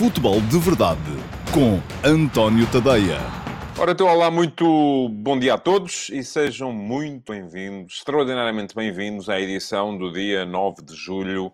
Futebol 0.00 0.40
de 0.40 0.58
Verdade 0.58 0.98
com 1.52 1.78
António 2.02 2.66
Tadeia. 2.72 3.18
Ora, 3.78 3.92
então, 3.92 4.06
olá, 4.06 4.30
muito 4.30 5.10
bom 5.10 5.38
dia 5.38 5.52
a 5.52 5.58
todos 5.58 6.08
e 6.08 6.24
sejam 6.24 6.72
muito 6.72 7.30
bem-vindos, 7.30 7.96
extraordinariamente 7.96 8.74
bem-vindos 8.74 9.28
à 9.28 9.38
edição 9.38 9.98
do 9.98 10.10
dia 10.10 10.46
9 10.46 10.82
de 10.82 10.94
julho 10.94 11.52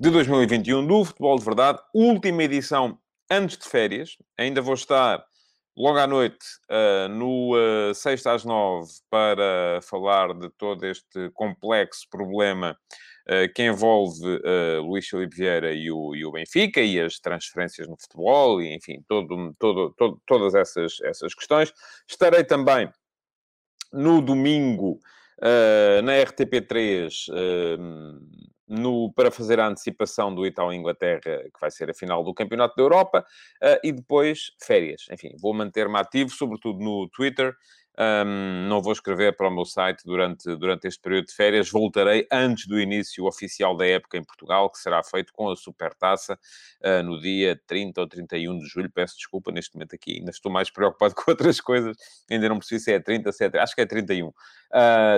de 0.00 0.08
2021 0.08 0.86
do 0.86 1.04
Futebol 1.04 1.38
de 1.38 1.44
Verdade, 1.44 1.80
última 1.92 2.42
edição 2.42 2.98
antes 3.30 3.58
de 3.58 3.68
férias. 3.68 4.16
Ainda 4.38 4.62
vou 4.62 4.72
estar 4.72 5.22
logo 5.76 5.98
à 5.98 6.06
noite, 6.06 6.46
uh, 6.70 7.10
no 7.10 7.54
uh, 7.54 7.92
às 8.26 8.42
nove, 8.42 8.90
para 9.10 9.80
falar 9.82 10.32
de 10.32 10.48
todo 10.56 10.86
este 10.86 11.28
complexo 11.34 12.08
problema 12.08 12.74
que 13.54 13.62
envolve 13.62 14.20
uh, 14.26 14.82
Luís 14.82 15.06
Filipe 15.06 15.36
Vieira 15.36 15.72
e 15.72 15.90
o, 15.90 16.14
e 16.14 16.24
o, 16.24 16.32
Benfica 16.32 16.80
e 16.80 17.00
as 17.00 17.18
transferências 17.18 17.86
no 17.88 17.96
futebol 17.96 18.60
e, 18.60 18.74
enfim, 18.74 19.02
todo, 19.08 19.54
todo, 19.58 19.94
todo, 19.96 20.20
todas 20.26 20.54
essas, 20.54 21.00
essas 21.02 21.34
questões. 21.34 21.72
Estarei 22.08 22.44
também 22.44 22.90
no 23.92 24.20
domingo 24.20 24.98
uh, 25.38 26.02
na 26.02 26.12
RTP3 26.14 27.28
no, 28.72 29.12
para 29.12 29.30
fazer 29.30 29.60
a 29.60 29.68
antecipação 29.68 30.34
do 30.34 30.46
Itália-Inglaterra, 30.46 31.20
que 31.20 31.60
vai 31.60 31.70
ser 31.70 31.90
a 31.90 31.94
final 31.94 32.24
do 32.24 32.32
Campeonato 32.32 32.74
da 32.74 32.82
Europa, 32.82 33.24
uh, 33.62 33.78
e 33.84 33.92
depois 33.92 34.52
férias. 34.64 35.04
Enfim, 35.10 35.36
vou 35.38 35.52
manter-me 35.52 35.98
ativo, 35.98 36.30
sobretudo 36.30 36.78
no 36.78 37.08
Twitter. 37.10 37.54
Um, 37.98 38.68
não 38.68 38.80
vou 38.80 38.92
escrever 38.92 39.36
para 39.36 39.48
o 39.48 39.50
meu 39.50 39.66
site 39.66 40.02
durante, 40.04 40.56
durante 40.56 40.86
este 40.86 41.00
período 41.00 41.26
de 41.26 41.34
férias. 41.34 41.70
Voltarei 41.70 42.26
antes 42.32 42.66
do 42.66 42.80
início 42.80 43.26
oficial 43.26 43.76
da 43.76 43.86
época 43.86 44.16
em 44.16 44.24
Portugal, 44.24 44.70
que 44.70 44.78
será 44.78 45.02
feito 45.02 45.32
com 45.32 45.50
a 45.50 45.56
Supertaça 45.56 46.38
uh, 46.82 47.02
no 47.02 47.20
dia 47.20 47.60
30 47.66 48.00
ou 48.00 48.06
31 48.06 48.58
de 48.58 48.66
julho. 48.66 48.90
Peço 48.90 49.16
desculpa 49.16 49.52
neste 49.52 49.74
momento 49.74 49.94
aqui, 49.94 50.18
ainda 50.18 50.30
estou 50.30 50.50
mais 50.50 50.70
preocupado 50.70 51.14
com 51.16 51.30
outras 51.30 51.60
coisas. 51.60 51.96
Ainda 52.30 52.48
não 52.48 52.58
preciso 52.58 52.84
se 52.84 52.92
é 52.92 52.98
30, 52.98 53.30
se 53.30 53.44
é, 53.44 53.58
acho 53.58 53.74
que 53.74 53.82
é 53.82 53.86
31. 53.86 54.28
Uh, 54.28 54.34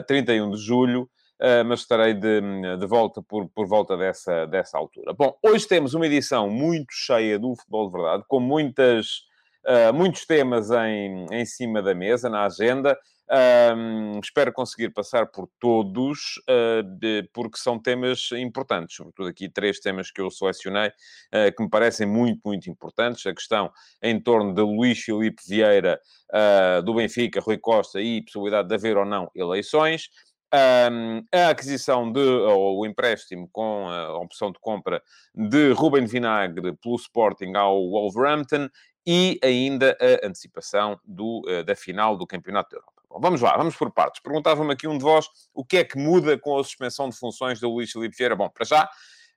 31 0.06 0.50
de 0.50 0.59
julho. 0.59 1.09
Uh, 1.41 1.64
mas 1.66 1.81
estarei 1.81 2.14
de, 2.14 2.41
de 2.78 2.86
volta 2.86 3.20
por, 3.20 3.48
por 3.48 3.66
volta 3.66 3.97
dessa, 3.97 4.47
dessa 4.47 4.78
altura. 4.78 5.12
Bom, 5.12 5.36
hoje 5.42 5.66
temos 5.66 5.92
uma 5.92 6.06
edição 6.06 6.48
muito 6.48 6.92
cheia 6.92 7.38
do 7.41 7.56
futebol 7.56 7.86
de 7.86 7.92
verdade, 7.92 8.25
com 8.28 8.38
muitas, 8.38 9.25
uh, 9.67 9.93
muitos 9.93 10.25
temas 10.27 10.70
em, 10.70 11.27
em 11.31 11.45
cima 11.45 11.83
da 11.83 11.95
mesa, 11.95 12.29
na 12.29 12.45
agenda. 12.45 12.98
Um, 13.31 14.21
espero 14.23 14.53
conseguir 14.53 14.91
passar 14.91 15.27
por 15.27 15.48
todos, 15.59 16.34
uh, 16.48 16.83
de, 16.83 17.29
porque 17.33 17.56
são 17.56 17.79
temas 17.79 18.29
importantes, 18.33 18.97
sobretudo 18.97 19.29
aqui 19.29 19.48
três 19.48 19.81
temas 19.81 20.11
que 20.11 20.21
eu 20.21 20.31
selecionei, 20.31 20.89
uh, 20.89 21.55
que 21.56 21.62
me 21.62 21.71
parecem 21.71 22.06
muito, 22.06 22.41
muito 22.45 22.69
importantes. 22.69 23.25
A 23.27 23.34
questão 23.34 23.73
em 24.03 24.21
torno 24.21 24.55
de 24.55 24.61
Luís 24.61 25.01
Filipe 25.01 25.43
Vieira, 25.48 25.99
uh, 26.34 26.83
do 26.83 26.95
Benfica, 26.95 27.41
Rui 27.41 27.56
Costa 27.56 28.01
e 28.01 28.23
possibilidade 28.23 28.69
de 28.69 28.75
haver 28.75 28.99
ou 28.99 29.06
não 29.06 29.31
eleições. 29.34 30.11
Um, 30.55 31.25
a 31.33 31.49
aquisição 31.49 32.12
de, 32.12 32.21
ou 32.21 32.78
o 32.78 32.87
empréstimo 32.87 33.49
com 33.51 33.89
a 33.89 34.17
opção 34.19 34.53
de 34.53 34.59
compra 34.61 35.03
de 35.34 35.73
Ruben 35.73 36.06
Vinagre 36.06 36.73
pelo 36.77 36.95
Sporting 36.95 37.55
ao 37.56 37.91
Wolverhampton 37.91 38.69
e 39.06 39.38
ainda 39.42 39.97
a 40.00 40.27
antecipação 40.27 40.98
do, 41.05 41.42
uh, 41.47 41.64
da 41.64 41.77
final 41.77 42.16
do 42.16 42.27
Campeonato 42.27 42.70
da 42.70 42.77
Europa. 42.77 43.02
Bom, 43.08 43.20
vamos 43.20 43.41
lá, 43.41 43.56
vamos 43.56 43.77
por 43.77 43.91
partes. 43.92 44.20
Perguntava-me 44.20 44.72
aqui 44.72 44.88
um 44.88 44.98
de 44.98 45.05
vós 45.05 45.28
o 45.52 45.64
que 45.64 45.78
é 45.78 45.84
que 45.84 45.97
muda 45.97 46.38
com 46.38 46.58
a 46.58 46.64
suspensão 46.64 47.08
de 47.08 47.16
funções 47.16 47.60
do 47.60 47.70
Luís 47.70 47.92
Filipe 47.92 48.16
Vieira. 48.16 48.34
Bom, 48.34 48.48
para 48.48 48.64
já, 48.64 48.91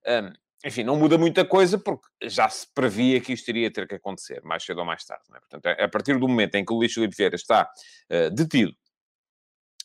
um, 0.08 0.34
enfim, 0.66 0.84
não 0.84 0.96
muda 0.96 1.18
muita 1.18 1.46
coisa 1.46 1.78
porque 1.78 2.08
já 2.24 2.50
se 2.50 2.66
previa 2.74 3.22
que 3.22 3.34
isto 3.34 3.48
iria 3.50 3.72
ter 3.72 3.88
que 3.88 3.96
acontecer, 3.96 4.42
mais 4.44 4.64
cedo 4.64 4.80
ou 4.80 4.86
mais 4.86 5.06
tarde. 5.06 5.24
É? 5.36 5.40
Portanto, 5.40 5.66
a 5.68 5.88
partir 5.88 6.18
do 6.18 6.28
momento 6.28 6.56
em 6.56 6.66
que 6.66 6.74
o 6.74 6.78
Luís 6.78 6.94
Filipe 6.94 7.16
Vieira 7.16 7.36
está 7.36 7.70
uh, 8.12 8.32
detido 8.32 8.76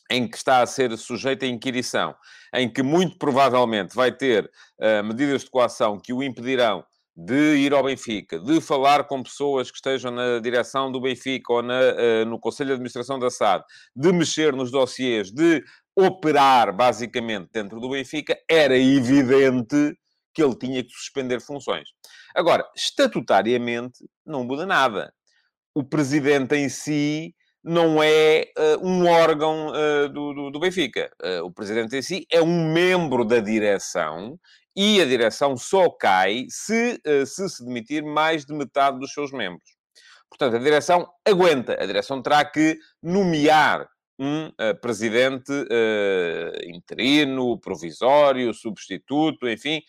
em 0.09 0.27
que 0.27 0.37
está 0.37 0.61
a 0.61 0.65
ser 0.65 0.95
sujeito 0.97 1.45
a 1.45 1.47
inquirição, 1.47 2.15
em 2.53 2.71
que 2.71 2.83
muito 2.83 3.17
provavelmente 3.17 3.95
vai 3.95 4.11
ter 4.11 4.45
uh, 4.79 5.03
medidas 5.03 5.43
de 5.43 5.49
coação 5.49 5.99
que 5.99 6.13
o 6.13 6.21
impedirão 6.21 6.85
de 7.15 7.57
ir 7.57 7.73
ao 7.73 7.83
Benfica, 7.83 8.39
de 8.39 8.59
falar 8.59 9.03
com 9.03 9.21
pessoas 9.21 9.69
que 9.69 9.77
estejam 9.77 10.11
na 10.11 10.39
direção 10.39 10.91
do 10.91 10.99
Benfica 10.99 11.53
ou 11.53 11.61
na, 11.61 11.79
uh, 11.79 12.25
no 12.25 12.39
Conselho 12.39 12.69
de 12.69 12.73
Administração 12.73 13.19
da 13.19 13.29
SAD, 13.29 13.63
de 13.95 14.11
mexer 14.11 14.53
nos 14.53 14.71
dossiês, 14.71 15.31
de 15.31 15.63
operar 15.95 16.75
basicamente 16.75 17.49
dentro 17.53 17.79
do 17.79 17.89
Benfica, 17.89 18.35
era 18.49 18.77
evidente 18.77 19.95
que 20.33 20.43
ele 20.43 20.55
tinha 20.55 20.83
que 20.83 20.89
suspender 20.89 21.39
funções. 21.39 21.89
Agora, 22.35 22.67
estatutariamente, 22.75 23.99
não 24.25 24.43
muda 24.43 24.65
nada. 24.65 25.13
O 25.75 25.83
presidente 25.83 26.55
em 26.55 26.69
si 26.69 27.35
não 27.63 28.03
é 28.03 28.51
uh, 28.57 28.85
um 28.85 29.07
órgão 29.07 29.67
uh, 29.67 30.09
do, 30.09 30.33
do, 30.33 30.51
do, 30.51 30.59
Benfica. 30.59 31.09
Uh, 31.23 31.45
o 31.45 31.51
presidente 31.51 31.95
em 31.95 32.01
si 32.01 32.25
é 32.29 32.41
um 32.41 32.73
membro 32.73 33.23
da 33.23 33.39
direção 33.39 34.37
e 34.75 35.01
a 35.01 35.05
direção 35.05 35.55
só 35.55 35.89
cai 35.89 36.45
se, 36.49 36.99
se 37.25 37.49
se 37.49 37.65
demitir 37.65 38.03
mais 38.03 38.45
de 38.45 38.53
metade 38.53 38.99
dos 38.99 39.13
seus 39.13 39.31
membros. 39.31 39.75
Portanto, 40.29 40.55
a 40.55 40.59
direção 40.59 41.07
aguenta. 41.23 41.81
A 41.81 41.85
direção 41.85 42.21
terá 42.21 42.43
que 42.43 42.79
nomear 43.01 43.87
um 44.17 44.51
presidente 44.81 45.51
interino, 46.65 47.59
provisório, 47.59 48.53
substituto, 48.53 49.47
enfim, 49.47 49.81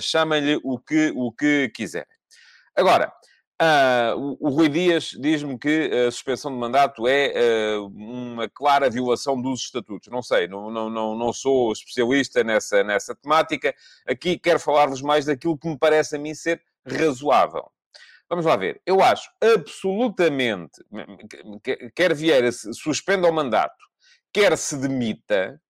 chamem-lhe 0.00 0.60
o 0.62 0.78
que, 0.78 1.12
o 1.14 1.32
que 1.32 1.70
quiserem. 1.74 2.08
Agora, 2.74 3.12
Uh, 3.60 4.16
o, 4.16 4.48
o, 4.48 4.48
Rui 4.48 4.70
Dias 4.70 5.10
diz-me 5.20 5.58
que 5.58 5.90
a 6.06 6.10
suspensão 6.10 6.50
de 6.50 6.56
mandato 6.56 7.06
é 7.06 7.76
uh, 7.78 7.86
uma 7.88 8.48
clara 8.48 8.88
violação 8.88 9.38
dos 9.40 9.60
estatutos. 9.60 10.08
Não 10.08 10.22
sei, 10.22 10.48
não, 10.48 10.70
não, 10.70 10.88
não, 10.88 11.14
não 11.14 11.30
sou 11.30 11.70
especialista 11.70 12.42
nessa, 12.42 12.82
nessa 12.82 13.14
temática. 13.14 13.74
Aqui 14.08 14.38
quero 14.38 14.58
falar-vos 14.58 15.02
mais 15.02 15.26
daquilo 15.26 15.58
que 15.58 15.68
me 15.68 15.78
parece 15.78 16.16
a 16.16 16.18
mim 16.18 16.32
ser 16.32 16.62
razoável. 16.86 17.70
Vamos 18.30 18.46
lá 18.46 18.56
ver. 18.56 18.80
Eu 18.86 19.02
acho 19.02 19.28
absolutamente, 19.42 20.82
quer 21.94 22.14
Vieira 22.14 22.50
suspenda 22.52 23.28
o 23.28 23.32
mandato, 23.32 23.84
quer 24.32 24.56
se 24.56 24.74
demita, 24.78 25.60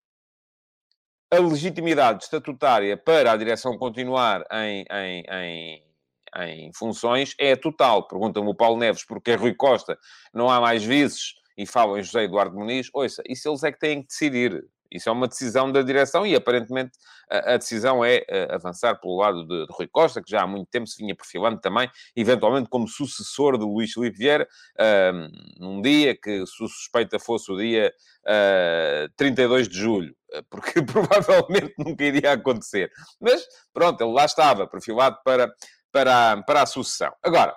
a 1.29 1.39
legitimidade 1.39 2.23
estatutária 2.23 2.97
para 2.97 3.33
a 3.33 3.37
direção 3.37 3.77
continuar 3.79 4.45
em, 4.53 4.84
em, 4.91 5.25
em 5.29 5.90
em 6.37 6.73
funções 6.73 7.35
é 7.39 7.57
total. 7.57 8.07
Pergunta-me 8.07 8.49
o 8.49 8.55
Paulo 8.55 8.79
Neves 8.79 9.05
porque 9.05 9.33
é 9.33 9.35
Rui 9.35 9.55
Costa, 9.55 9.99
não 10.33 10.51
há 10.51 10.61
mais 10.61 10.85
vices 10.85 11.35
e 11.57 11.67
falam 11.67 11.99
em 11.99 12.03
José 12.03 12.25
Eduardo 12.25 12.57
Muniz. 12.57 12.89
Ouça, 12.93 13.23
isso 13.29 13.49
eles 13.49 13.63
é 13.63 13.73
que 13.73 13.79
têm 13.79 14.03
que 14.03 14.09
decidir. 14.09 14.65
Isso 14.91 15.09
é 15.09 15.13
uma 15.13 15.29
decisão 15.29 15.71
da 15.71 15.83
direção 15.83 16.27
e, 16.27 16.35
aparentemente, 16.35 16.99
a, 17.31 17.55
a 17.55 17.57
decisão 17.57 18.05
é 18.05 18.25
a, 18.29 18.57
avançar 18.57 18.99
pelo 19.01 19.17
lado 19.17 19.47
de, 19.47 19.67
de, 19.67 19.73
Rui 19.73 19.87
Costa, 19.87 20.21
que 20.21 20.31
já 20.31 20.43
há 20.43 20.47
muito 20.47 20.69
tempo 20.69 20.87
se 20.89 21.01
vinha 21.01 21.15
perfilando 21.15 21.61
também, 21.61 21.89
eventualmente 22.17 22.69
como 22.69 22.89
sucessor 22.89 23.57
de 23.57 23.65
Luís 23.65 23.93
Filipe 23.93 24.19
Vieira, 24.19 24.49
uh, 24.81 25.62
num 25.62 25.81
dia 25.81 26.17
que, 26.17 26.45
se 26.45 26.57
suspeita 26.57 27.21
fosse 27.21 27.53
o 27.53 27.57
dia 27.57 27.93
uh, 28.27 29.09
32 29.17 29.69
de 29.69 29.79
julho, 29.79 30.15
porque 30.51 30.83
provavelmente 30.83 31.73
nunca 31.79 32.03
iria 32.03 32.33
acontecer. 32.33 32.91
Mas, 33.21 33.47
pronto, 33.73 34.03
ele 34.03 34.12
lá 34.12 34.25
estava, 34.25 34.67
perfilado 34.67 35.19
para 35.25 35.53
para, 35.93 36.33
a, 36.33 36.43
para 36.43 36.62
a 36.62 36.67
sucessão. 36.67 37.12
Agora, 37.23 37.56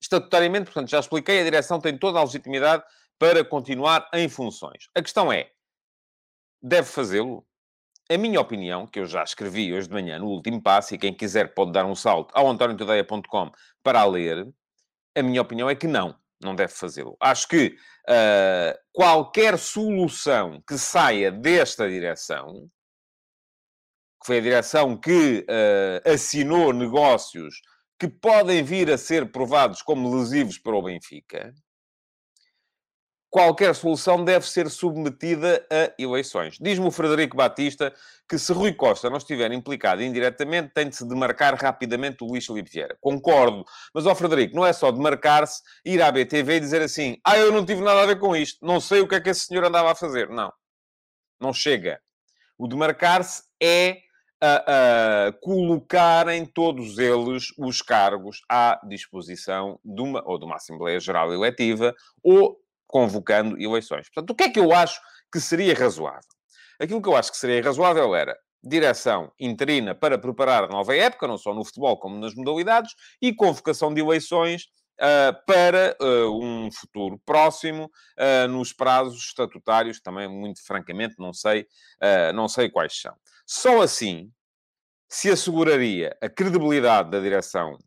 estatutariamente, 0.00 0.66
portanto, 0.66 0.88
já 0.88 1.00
expliquei, 1.00 1.40
a 1.40 1.44
direção 1.44 1.80
tem 1.80 1.96
toda 1.96 2.18
a 2.18 2.24
legitimidade 2.24 2.82
para 3.18 3.44
continuar 3.44 4.08
em 4.12 4.28
funções. 4.28 4.88
A 4.94 5.02
questão 5.02 5.32
é, 5.32 5.50
deve 6.62 6.88
fazê-lo? 6.88 7.46
A 8.08 8.16
minha 8.16 8.40
opinião, 8.40 8.86
que 8.86 9.00
eu 9.00 9.06
já 9.06 9.24
escrevi 9.24 9.72
hoje 9.74 9.88
de 9.88 9.94
manhã 9.94 10.18
no 10.18 10.26
último 10.26 10.62
passo, 10.62 10.94
e 10.94 10.98
quem 10.98 11.12
quiser 11.12 11.54
pode 11.54 11.72
dar 11.72 11.84
um 11.84 11.94
salto 11.94 12.30
ao 12.34 12.48
antoniotodeia.com 12.48 13.50
para 13.82 14.00
a 14.00 14.04
ler, 14.04 14.46
a 15.16 15.22
minha 15.22 15.42
opinião 15.42 15.68
é 15.68 15.74
que 15.74 15.88
não, 15.88 16.14
não 16.40 16.54
deve 16.54 16.72
fazê-lo. 16.72 17.16
Acho 17.20 17.48
que 17.48 17.76
uh, 18.08 18.78
qualquer 18.92 19.58
solução 19.58 20.62
que 20.68 20.78
saia 20.78 21.32
desta 21.32 21.88
direção 21.88 22.70
foi 24.26 24.38
a 24.38 24.42
direção 24.42 24.96
que 24.96 25.46
uh, 25.48 26.10
assinou 26.12 26.72
negócios 26.72 27.60
que 27.98 28.08
podem 28.08 28.62
vir 28.62 28.90
a 28.90 28.98
ser 28.98 29.30
provados 29.30 29.80
como 29.82 30.14
lesivos 30.14 30.58
para 30.58 30.76
o 30.76 30.82
Benfica, 30.82 31.54
qualquer 33.30 33.74
solução 33.74 34.24
deve 34.24 34.48
ser 34.48 34.68
submetida 34.68 35.64
a 35.70 35.92
eleições. 36.02 36.58
Diz-me 36.60 36.86
o 36.86 36.90
Frederico 36.90 37.36
Batista 37.36 37.94
que 38.28 38.38
se 38.38 38.52
Rui 38.52 38.72
Costa 38.72 39.08
não 39.08 39.18
estiver 39.18 39.52
implicado 39.52 40.02
indiretamente, 40.02 40.72
tem 40.74 40.88
de 40.88 40.96
se 40.96 41.06
demarcar 41.06 41.54
rapidamente 41.54 42.24
o 42.24 42.26
Luís 42.26 42.44
Felipe 42.44 42.70
Vieira. 42.70 42.96
Concordo. 43.00 43.64
Mas, 43.94 44.06
ó 44.06 44.14
Frederico, 44.14 44.56
não 44.56 44.66
é 44.66 44.72
só 44.72 44.90
demarcar-se, 44.90 45.62
ir 45.84 46.02
à 46.02 46.10
BTV 46.10 46.56
e 46.56 46.60
dizer 46.60 46.82
assim, 46.82 47.18
ah, 47.24 47.38
eu 47.38 47.52
não 47.52 47.64
tive 47.64 47.80
nada 47.80 48.02
a 48.02 48.06
ver 48.06 48.18
com 48.18 48.34
isto, 48.34 48.64
não 48.64 48.80
sei 48.80 49.00
o 49.00 49.08
que 49.08 49.14
é 49.14 49.20
que 49.20 49.30
esse 49.30 49.46
senhor 49.46 49.64
andava 49.64 49.92
a 49.92 49.94
fazer. 49.94 50.28
Não. 50.28 50.52
Não 51.40 51.52
chega. 51.52 52.00
O 52.58 52.66
demarcar-se 52.66 53.44
é 53.62 54.05
a, 54.40 55.28
a 55.28 55.32
colocarem 55.40 56.44
todos 56.44 56.98
eles 56.98 57.52
os 57.58 57.80
cargos 57.80 58.40
à 58.48 58.80
disposição 58.86 59.78
de 59.84 60.02
uma, 60.02 60.22
ou 60.26 60.38
de 60.38 60.44
uma 60.44 60.56
Assembleia 60.56 61.00
Geral 61.00 61.32
Eletiva, 61.32 61.94
ou 62.22 62.58
convocando 62.86 63.60
eleições. 63.60 64.08
Portanto, 64.08 64.30
o 64.30 64.34
que 64.34 64.44
é 64.44 64.50
que 64.50 64.60
eu 64.60 64.72
acho 64.72 65.00
que 65.32 65.40
seria 65.40 65.74
razoável? 65.74 66.20
Aquilo 66.78 67.02
que 67.02 67.08
eu 67.08 67.16
acho 67.16 67.32
que 67.32 67.38
seria 67.38 67.62
razoável 67.62 68.14
era 68.14 68.36
direção 68.62 69.32
interina 69.38 69.94
para 69.94 70.18
preparar 70.18 70.64
a 70.64 70.68
nova 70.68 70.94
época, 70.94 71.26
não 71.26 71.38
só 71.38 71.54
no 71.54 71.64
futebol 71.64 71.98
como 71.98 72.18
nas 72.18 72.34
modalidades, 72.34 72.94
e 73.20 73.32
convocação 73.34 73.92
de 73.94 74.00
eleições 74.00 74.64
uh, 75.00 75.46
para 75.46 75.96
uh, 76.00 76.42
um 76.42 76.70
futuro 76.70 77.20
próximo, 77.24 77.84
uh, 78.18 78.48
nos 78.48 78.72
prazos 78.72 79.24
estatutários, 79.26 80.00
também 80.00 80.28
muito 80.28 80.64
francamente 80.64 81.14
não 81.18 81.32
sei, 81.32 81.66
não 82.34 82.48
sei 82.48 82.68
quais 82.68 83.00
são. 83.00 83.14
Só 83.46 83.80
assim 83.80 84.30
se 85.08 85.30
asseguraria 85.30 86.16
a 86.20 86.28
credibilidade 86.28 87.10
da 87.10 87.20
direção 87.20 87.78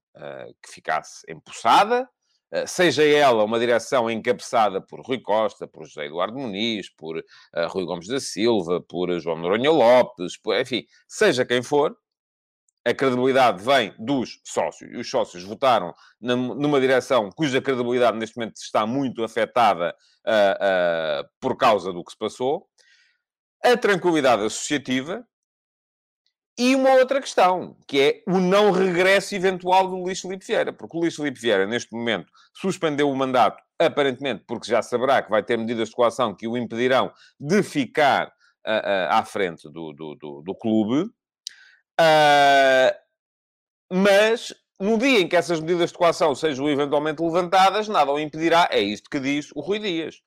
que 0.61 0.73
ficasse 0.73 1.23
empossada, 1.29 2.09
eh, 2.51 2.65
seja 2.65 3.03
ela 3.03 3.44
uma 3.44 3.59
direção 3.59 4.09
encabeçada 4.09 4.81
por 4.81 5.01
Rui 5.01 5.19
Costa, 5.21 5.67
por 5.67 5.85
José 5.85 6.06
Eduardo 6.06 6.38
Muniz, 6.38 6.89
por 6.89 7.17
uh, 7.17 7.23
Rui 7.67 7.85
Gomes 7.85 8.07
da 8.07 8.19
Silva, 8.19 8.81
por 8.81 9.19
João 9.19 9.38
Noronha 9.38 9.69
Lopes, 9.71 10.35
por, 10.38 10.59
enfim, 10.59 10.83
seja 11.07 11.45
quem 11.45 11.61
for, 11.61 11.95
a 12.83 12.94
credibilidade 12.94 13.63
vem 13.63 13.94
dos 14.00 14.39
sócios. 14.44 14.89
E 14.91 14.97
os 14.97 15.07
sócios 15.09 15.44
votaram 15.44 15.94
numa 16.19 16.79
direção 16.81 17.29
cuja 17.35 17.61
credibilidade 17.61 18.17
neste 18.17 18.35
momento 18.38 18.56
está 18.57 18.85
muito 18.88 19.23
afetada 19.23 19.95
uh, 20.25 21.23
uh, 21.23 21.29
por 21.39 21.56
causa 21.56 21.94
do 21.94 22.03
que 22.03 22.11
se 22.11 22.17
passou. 22.17 22.67
A 23.63 23.77
tranquilidade 23.77 24.44
associativa, 24.44 25.23
e 26.59 26.75
uma 26.75 26.91
outra 26.95 27.21
questão, 27.21 27.73
que 27.88 28.01
é 28.01 28.23
o 28.27 28.38
não 28.38 28.71
regresso 28.71 29.33
eventual 29.33 29.88
do 29.88 29.95
Luís 29.95 30.19
Filipe 30.19 30.45
Vieira, 30.45 30.73
porque 30.73 30.97
o 30.97 31.00
Luís 31.00 31.15
Filipe 31.15 31.39
Vieira, 31.39 31.65
neste 31.65 31.94
momento, 31.94 32.29
suspendeu 32.53 33.09
o 33.09 33.15
mandato, 33.15 33.63
aparentemente, 33.79 34.44
porque 34.45 34.69
já 34.69 34.81
saberá 34.81 35.23
que 35.23 35.29
vai 35.29 35.41
ter 35.41 35.57
medidas 35.57 35.88
de 35.88 35.95
coação 35.95 36.35
que 36.35 36.50
o 36.50 36.57
impedirão 36.57 37.13
de 37.39 37.63
ficar 37.63 38.27
uh, 38.27 38.71
uh, 38.71 39.07
à 39.09 39.23
frente 39.23 39.71
do, 39.71 39.94
do, 39.94 40.15
do, 40.15 40.41
do 40.41 40.53
clube. 40.53 41.09
Uh, 41.97 42.94
mas, 43.89 44.53
no 44.77 44.97
dia 44.97 45.21
em 45.21 45.29
que 45.29 45.38
essas 45.38 45.61
medidas 45.61 45.91
de 45.91 45.97
coação 45.97 46.35
sejam 46.35 46.69
eventualmente 46.69 47.23
levantadas, 47.23 47.88
nada 47.88 48.11
o 48.11 48.19
impedirá. 48.19 48.67
É 48.69 48.81
isto 48.81 49.09
que 49.09 49.21
diz 49.21 49.50
o 49.56 49.61
Rui 49.61 49.79
Dias 49.79 50.17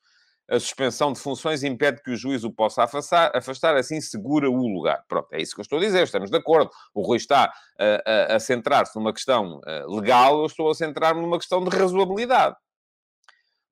a 0.52 0.60
suspensão 0.60 1.14
de 1.14 1.18
funções 1.18 1.62
impede 1.62 2.02
que 2.02 2.10
o 2.10 2.16
juiz 2.16 2.44
o 2.44 2.52
possa 2.52 2.84
afastar, 2.84 3.32
afastar, 3.34 3.74
assim 3.74 4.02
segura 4.02 4.50
o 4.50 4.68
lugar. 4.68 5.02
Pronto, 5.08 5.32
é 5.32 5.40
isso 5.40 5.54
que 5.54 5.60
eu 5.60 5.62
estou 5.62 5.78
a 5.78 5.80
dizer, 5.80 6.02
estamos 6.02 6.30
de 6.30 6.36
acordo. 6.36 6.70
O 6.92 7.00
Rui 7.00 7.16
está 7.16 7.50
a, 7.78 8.34
a, 8.34 8.36
a 8.36 8.38
centrar-se 8.38 8.94
numa 8.94 9.14
questão 9.14 9.62
eh, 9.66 9.84
legal, 9.88 10.40
eu 10.40 10.46
estou 10.46 10.70
a 10.70 10.74
centrar-me 10.74 11.22
numa 11.22 11.38
questão 11.38 11.64
de 11.64 11.74
razoabilidade. 11.74 12.54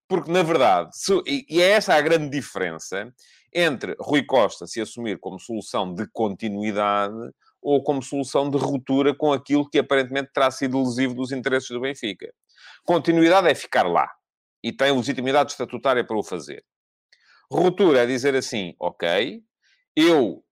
Porque, 0.09 0.33
na 0.33 0.43
verdade, 0.43 0.89
se, 0.93 1.13
e, 1.27 1.61
é 1.61 1.73
essa 1.73 1.95
a 1.95 2.01
grande 2.01 2.31
diferença 2.31 3.13
entre 3.53 3.95
Rui 4.01 4.25
Costa 4.25 4.67
se 4.67 4.81
assumir 4.81 5.19
como 5.21 5.39
solução 5.39 5.93
de 5.93 6.09
continuidade 6.11 7.31
ou 7.61 7.83
como 7.83 8.03
solução 8.03 8.49
de 8.49 8.57
ruptura 8.57 9.15
com 9.15 9.35
aquilo 9.35 9.69
que 9.69 9.79
aparentemente 9.79 10.31
terá 10.33 10.51
sido 10.51 10.83
lesivo 10.83 11.15
dos 11.15 11.31
interesses 11.31 11.69
do 11.69 11.81
Benfica. 11.83 12.33
Continuidade 12.87 13.49
é 13.49 13.55
ficar 13.55 13.87
lá 13.87 14.09
e 14.63 14.73
tem 14.73 14.95
legitimidade 14.95 15.53
estatutária 15.53 16.05
para 16.05 16.19
o 16.19 16.23
fazer. 16.23 16.65
Ruptura 17.51 18.03
é 18.03 18.07
dizer 18.07 18.35
assim, 18.35 18.75
ok, 18.79 19.43
eu 19.97 20.45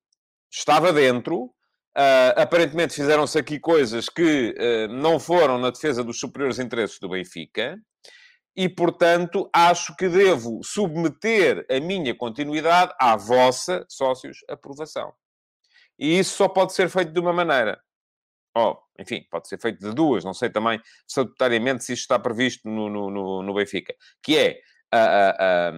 estava 0.50 0.93
dentro, 0.93 1.44
uh, 1.44 2.34
aparentemente 2.37 2.94
fizeram-se 2.94 3.38
aqui 3.38 3.60
coisas 3.60 4.08
que 4.08 4.55
uh, 4.58 4.93
não 4.93 5.20
foram 5.20 5.58
na 5.58 5.70
defesa 5.70 6.02
dos 6.02 6.19
superiores 6.19 6.58
interesses 6.58 6.99
do 6.99 7.08
Benfica, 7.08 7.78
e, 8.56 8.69
portanto, 8.69 9.49
acho 9.55 9.94
que 9.94 10.08
devo 10.08 10.60
submeter 10.64 11.64
a 11.70 11.78
minha 11.78 12.12
continuidade 12.12 12.93
à 13.00 13.16
vossa, 13.16 13.87
sócios, 13.88 14.38
aprovação. 14.49 15.12
E 15.96 16.19
isso 16.19 16.37
só 16.37 16.49
pode 16.49 16.72
ser 16.72 16.88
feito 16.88 17.12
de 17.12 17.20
uma 17.20 17.32
maneira. 17.32 17.81
Oh, 18.58 18.76
enfim, 18.99 19.25
pode 19.31 19.46
ser 19.49 19.60
feito 19.60 19.78
de 19.78 19.94
duas, 19.94 20.25
não 20.25 20.34
sei 20.34 20.50
também 20.50 20.81
estatutariamente 21.06 21.84
se 21.84 21.93
isto 21.93 22.02
está 22.02 22.19
previsto 22.19 22.69
no, 22.69 22.88
no, 22.88 23.10
no, 23.10 23.43
no 23.43 23.55
Benfica, 23.55 23.94
que 24.22 24.37
é 24.37 24.58
a, 24.90 24.99
a, 24.99 25.69
a, 25.69 25.72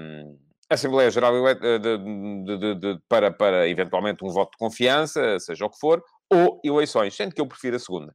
Assembleia 0.71 1.11
Geral 1.11 1.35
de, 1.35 2.59
de, 2.59 2.75
de, 2.77 3.01
para, 3.09 3.31
para 3.31 3.69
eventualmente 3.69 4.25
um 4.25 4.31
voto 4.31 4.53
de 4.53 4.59
confiança, 4.59 5.39
seja 5.39 5.67
o 5.67 5.71
que 5.71 5.79
for, 5.79 6.03
ou 6.33 6.61
eleições, 6.65 7.15
sendo 7.15 7.35
que 7.35 7.41
eu 7.41 7.47
prefiro 7.47 7.77
a 7.77 7.79
segunda. 7.79 8.15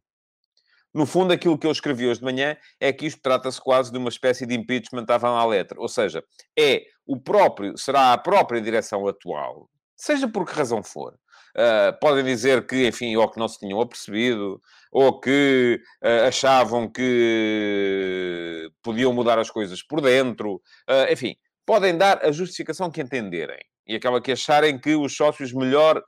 No 0.93 1.05
fundo, 1.05 1.33
aquilo 1.33 1.59
que 1.59 1.67
eu 1.67 1.71
escrevi 1.71 2.07
hoje 2.07 2.19
de 2.21 2.25
manhã 2.25 2.55
é 2.79 2.93
que 2.93 3.05
isto 3.05 3.21
trata-se 3.21 3.59
quase 3.59 3.91
de 3.91 3.97
uma 3.97 4.07
espécie 4.07 4.45
de 4.45 4.55
impeachment 4.55 5.05
à 5.09 5.15
à 5.15 5.45
letra. 5.45 5.77
Ou 5.77 5.89
seja, 5.89 6.23
é 6.57 6.85
o 7.05 7.19
próprio, 7.19 7.77
será 7.77 8.13
a 8.13 8.17
própria 8.17 8.61
direção 8.61 9.05
atual, 9.05 9.69
seja 9.93 10.25
por 10.25 10.45
que 10.45 10.53
razão 10.53 10.81
for, 10.81 11.13
Uh, 11.55 11.97
podem 12.01 12.25
dizer 12.25 12.67
que, 12.67 12.85
enfim, 12.85 13.15
ou 13.15 13.29
que 13.29 13.39
não 13.39 13.47
se 13.47 13.57
tinham 13.57 13.79
apercebido, 13.79 14.61
ou 14.91 15.21
que 15.21 15.79
uh, 16.03 16.27
achavam 16.27 16.91
que 16.91 18.69
podiam 18.83 19.13
mudar 19.13 19.39
as 19.39 19.49
coisas 19.49 19.81
por 19.81 20.01
dentro. 20.01 20.55
Uh, 20.89 21.09
enfim, 21.09 21.33
podem 21.65 21.97
dar 21.97 22.25
a 22.25 22.31
justificação 22.33 22.91
que 22.91 23.01
entenderem. 23.01 23.59
E 23.87 23.95
acaba 23.95 24.19
que 24.19 24.33
acharem 24.33 24.77
que 24.77 24.95
os 24.95 25.15
sócios 25.15 25.53
melhor 25.53 26.03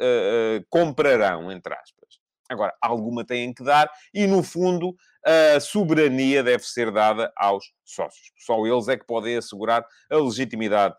comprarão, 0.68 1.52
entre 1.52 1.72
aspas. 1.76 2.18
Agora, 2.50 2.74
alguma 2.82 3.24
têm 3.24 3.54
que 3.54 3.64
dar 3.64 3.88
e, 4.12 4.26
no 4.26 4.42
fundo, 4.42 4.96
a 5.56 5.60
soberania 5.60 6.42
deve 6.42 6.64
ser 6.64 6.90
dada 6.90 7.32
aos 7.38 7.66
sócios. 7.86 8.32
Só 8.40 8.66
eles 8.66 8.88
é 8.88 8.98
que 8.98 9.06
podem 9.06 9.38
assegurar 9.38 9.86
a 10.10 10.18
legitimidade 10.18 10.96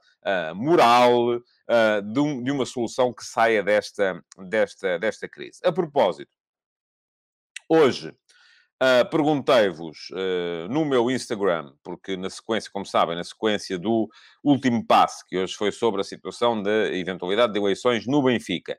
moral 0.55 1.41
uh, 1.69 2.03
de, 2.03 2.21
um, 2.21 2.43
de, 2.43 2.51
uma 2.51 2.67
solução 2.67 3.13
que 3.13 3.25
saia 3.25 3.63
desta, 3.63 4.23
desta, 4.49 4.99
desta 4.99 5.29
crise. 5.29 5.61
A 5.65 5.73
propósito, 5.73 6.31
hoje 7.69 8.15
Uh, 8.81 9.03
Perguntei-vos 9.11 10.09
uh, 10.13 10.69
no 10.71 10.85
meu 10.85 11.11
Instagram, 11.11 11.73
porque 11.83 12.17
na 12.17 12.31
sequência, 12.31 12.71
como 12.73 12.87
sabem, 12.87 13.17
na 13.17 13.25
sequência 13.25 13.77
do 13.77 14.09
último 14.43 14.87
passo, 14.87 15.25
que 15.27 15.37
hoje 15.37 15.53
foi 15.55 15.73
sobre 15.73 16.01
a 16.01 16.05
situação 16.05 16.63
da 16.63 16.87
eventualidade 16.95 17.53
de 17.53 17.59
eleições 17.59 18.07
no 18.07 18.23
Benfica, 18.23 18.79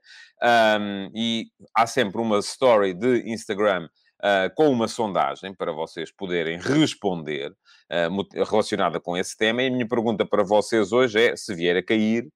um, 0.80 1.12
e 1.14 1.48
há 1.76 1.86
sempre 1.86 2.22
uma 2.22 2.40
story 2.40 2.94
de 2.94 3.30
Instagram 3.30 3.90
Uh, 4.22 4.54
com 4.54 4.68
uma 4.68 4.90
sondagem 4.90 5.54
para 5.56 5.72
vocês 5.72 6.12
poderem 6.12 6.60
responder 6.60 7.52
uh, 7.54 8.44
relacionada 8.44 9.00
com 9.00 9.16
esse 9.16 9.38
tema. 9.38 9.64
E 9.64 9.68
a 9.68 9.72
minha 9.72 9.88
pergunta 9.88 10.26
para 10.26 10.44
vocês 10.44 10.92
hoje 10.92 11.28
é: 11.28 11.38
se 11.38 11.56
vier 11.56 11.78
a 11.78 11.82
cair, 11.82 12.28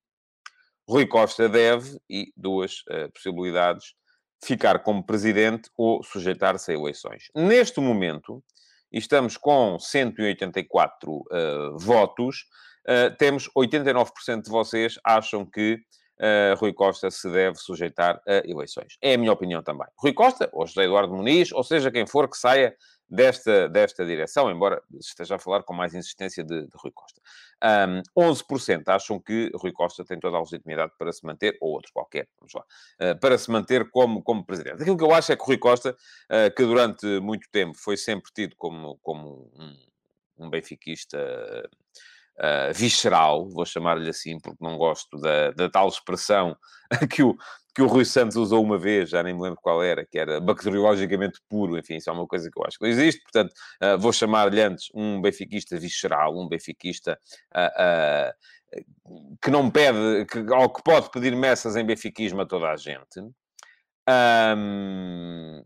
Rui 0.87 1.07
Costa 1.07 1.47
deve, 1.47 1.97
e 2.09 2.31
duas 2.35 2.79
uh, 2.89 3.11
possibilidades, 3.13 3.93
ficar 4.43 4.79
como 4.79 5.05
presidente 5.05 5.69
ou 5.77 6.03
sujeitar-se 6.03 6.71
a 6.71 6.75
eleições. 6.75 7.29
Neste 7.35 7.79
momento, 7.79 8.43
estamos 8.91 9.37
com 9.37 9.79
184 9.79 11.11
uh, 11.11 11.77
votos, 11.77 12.45
uh, 12.87 13.15
temos 13.17 13.49
89% 13.57 14.43
de 14.43 14.49
vocês 14.49 14.99
acham 15.03 15.45
que 15.45 15.75
uh, 16.19 16.55
Rui 16.57 16.73
Costa 16.73 17.09
se 17.09 17.29
deve 17.31 17.57
sujeitar 17.57 18.21
a 18.27 18.35
eleições. 18.45 18.97
É 19.01 19.13
a 19.13 19.17
minha 19.17 19.31
opinião 19.31 19.63
também. 19.63 19.87
Rui 19.97 20.13
Costa, 20.13 20.49
ou 20.51 20.67
José 20.67 20.83
Eduardo 20.83 21.13
Muniz, 21.13 21.51
ou 21.51 21.63
seja 21.63 21.91
quem 21.91 22.05
for 22.05 22.29
que 22.29 22.37
saia 22.37 22.75
desta, 23.13 23.69
desta 23.69 24.03
direção, 24.03 24.49
embora 24.49 24.81
esteja 24.99 25.35
a 25.35 25.39
falar 25.39 25.61
com 25.61 25.73
mais 25.73 25.93
insistência 25.93 26.43
de, 26.43 26.63
de 26.63 26.71
Rui 26.75 26.91
Costa. 26.91 27.21
Um, 28.17 28.31
11% 28.33 28.83
acham 28.87 29.19
que 29.19 29.51
Rui 29.55 29.71
Costa 29.71 30.03
tem 30.03 30.19
toda 30.19 30.35
a 30.35 30.39
legitimidade 30.39 30.91
para 30.97 31.13
se 31.13 31.23
manter, 31.23 31.55
ou 31.61 31.73
outro 31.73 31.91
qualquer, 31.93 32.27
vamos 32.39 32.53
lá, 32.53 32.63
uh, 33.11 33.19
para 33.19 33.37
se 33.37 33.51
manter 33.51 33.87
como, 33.91 34.23
como 34.23 34.43
presidente. 34.43 34.81
Aquilo 34.81 34.97
que 34.97 35.03
eu 35.03 35.13
acho 35.13 35.31
é 35.31 35.35
que 35.35 35.45
Rui 35.45 35.59
Costa, 35.59 35.91
uh, 35.91 36.55
que 36.55 36.63
durante 36.63 37.05
muito 37.19 37.47
tempo 37.51 37.77
foi 37.77 37.97
sempre 37.97 38.31
tido 38.33 38.55
como, 38.55 38.97
como 39.03 39.51
um, 39.55 40.45
um 40.45 40.49
benfiquista 40.49 41.19
uh, 42.39 42.73
visceral, 42.73 43.47
vou 43.47 43.65
chamar-lhe 43.65 44.09
assim, 44.09 44.39
porque 44.39 44.57
não 44.59 44.75
gosto 44.75 45.19
da, 45.19 45.51
da 45.51 45.69
tal 45.69 45.87
expressão 45.87 46.57
que 47.11 47.21
o, 47.21 47.37
que 47.73 47.81
o 47.81 47.87
Rui 47.87 48.05
Santos 48.05 48.35
usou 48.35 48.63
uma 48.63 48.77
vez, 48.77 49.09
já 49.09 49.23
nem 49.23 49.33
me 49.33 49.41
lembro 49.41 49.59
qual 49.61 49.81
era, 49.81 50.05
que 50.05 50.19
era 50.19 50.39
bacteriologicamente 50.39 51.39
puro, 51.49 51.77
enfim, 51.77 51.95
isso 51.95 52.09
é 52.09 52.13
uma 52.13 52.27
coisa 52.27 52.49
que 52.49 52.59
eu 52.59 52.63
acho 52.65 52.77
que 52.77 52.83
não 52.83 52.91
existe, 52.91 53.21
portanto, 53.21 53.51
uh, 53.81 53.97
vou 53.97 54.13
chamar-lhe 54.13 54.61
antes 54.61 54.89
um 54.93 55.19
benfiquista 55.21 55.77
visceral, 55.79 56.37
um 56.37 56.47
benfiquista 56.47 57.19
uh, 57.55 58.29
uh, 58.29 58.83
que 59.41 59.49
não 59.49 59.69
pede, 59.71 60.25
que, 60.25 60.39
ou 60.39 60.69
que 60.69 60.83
pode 60.83 61.09
pedir 61.09 61.35
messas 61.35 61.75
em 61.75 61.85
benfiquismo 61.85 62.41
a 62.41 62.45
toda 62.45 62.69
a 62.69 62.75
gente. 62.75 63.19
Um, 64.07 65.63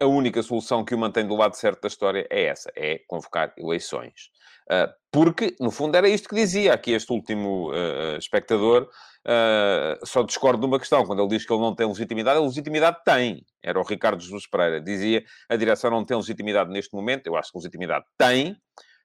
a 0.00 0.06
única 0.06 0.42
solução 0.42 0.84
que 0.84 0.94
o 0.94 0.98
mantém 0.98 1.26
do 1.26 1.36
lado 1.36 1.54
certo 1.54 1.82
da 1.82 1.88
história 1.88 2.26
é 2.28 2.44
essa, 2.44 2.72
é 2.74 2.98
convocar 3.06 3.54
eleições. 3.56 4.30
Uh, 4.72 4.90
porque, 5.10 5.54
no 5.60 5.70
fundo, 5.70 5.94
era 5.94 6.08
isto 6.08 6.28
que 6.28 6.34
dizia 6.34 6.72
aqui 6.72 6.92
este 6.92 7.12
último 7.12 7.70
uh, 7.70 8.16
espectador. 8.16 8.88
Uh, 9.26 10.06
só 10.06 10.22
discordo 10.22 10.60
de 10.60 10.66
uma 10.66 10.78
questão. 10.78 11.04
Quando 11.04 11.20
ele 11.20 11.28
diz 11.28 11.44
que 11.44 11.52
ele 11.52 11.60
não 11.60 11.74
tem 11.74 11.86
legitimidade, 11.86 12.38
a 12.38 12.42
legitimidade 12.42 12.96
tem. 13.04 13.44
Era 13.62 13.78
o 13.78 13.82
Ricardo 13.82 14.22
Jesus 14.22 14.46
Pereira. 14.46 14.80
Dizia 14.80 15.22
a 15.50 15.56
direção 15.56 15.90
não 15.90 16.04
tem 16.04 16.16
legitimidade 16.16 16.70
neste 16.70 16.94
momento. 16.94 17.26
Eu 17.26 17.36
acho 17.36 17.52
que 17.52 17.58
legitimidade 17.58 18.06
tem. 18.16 18.56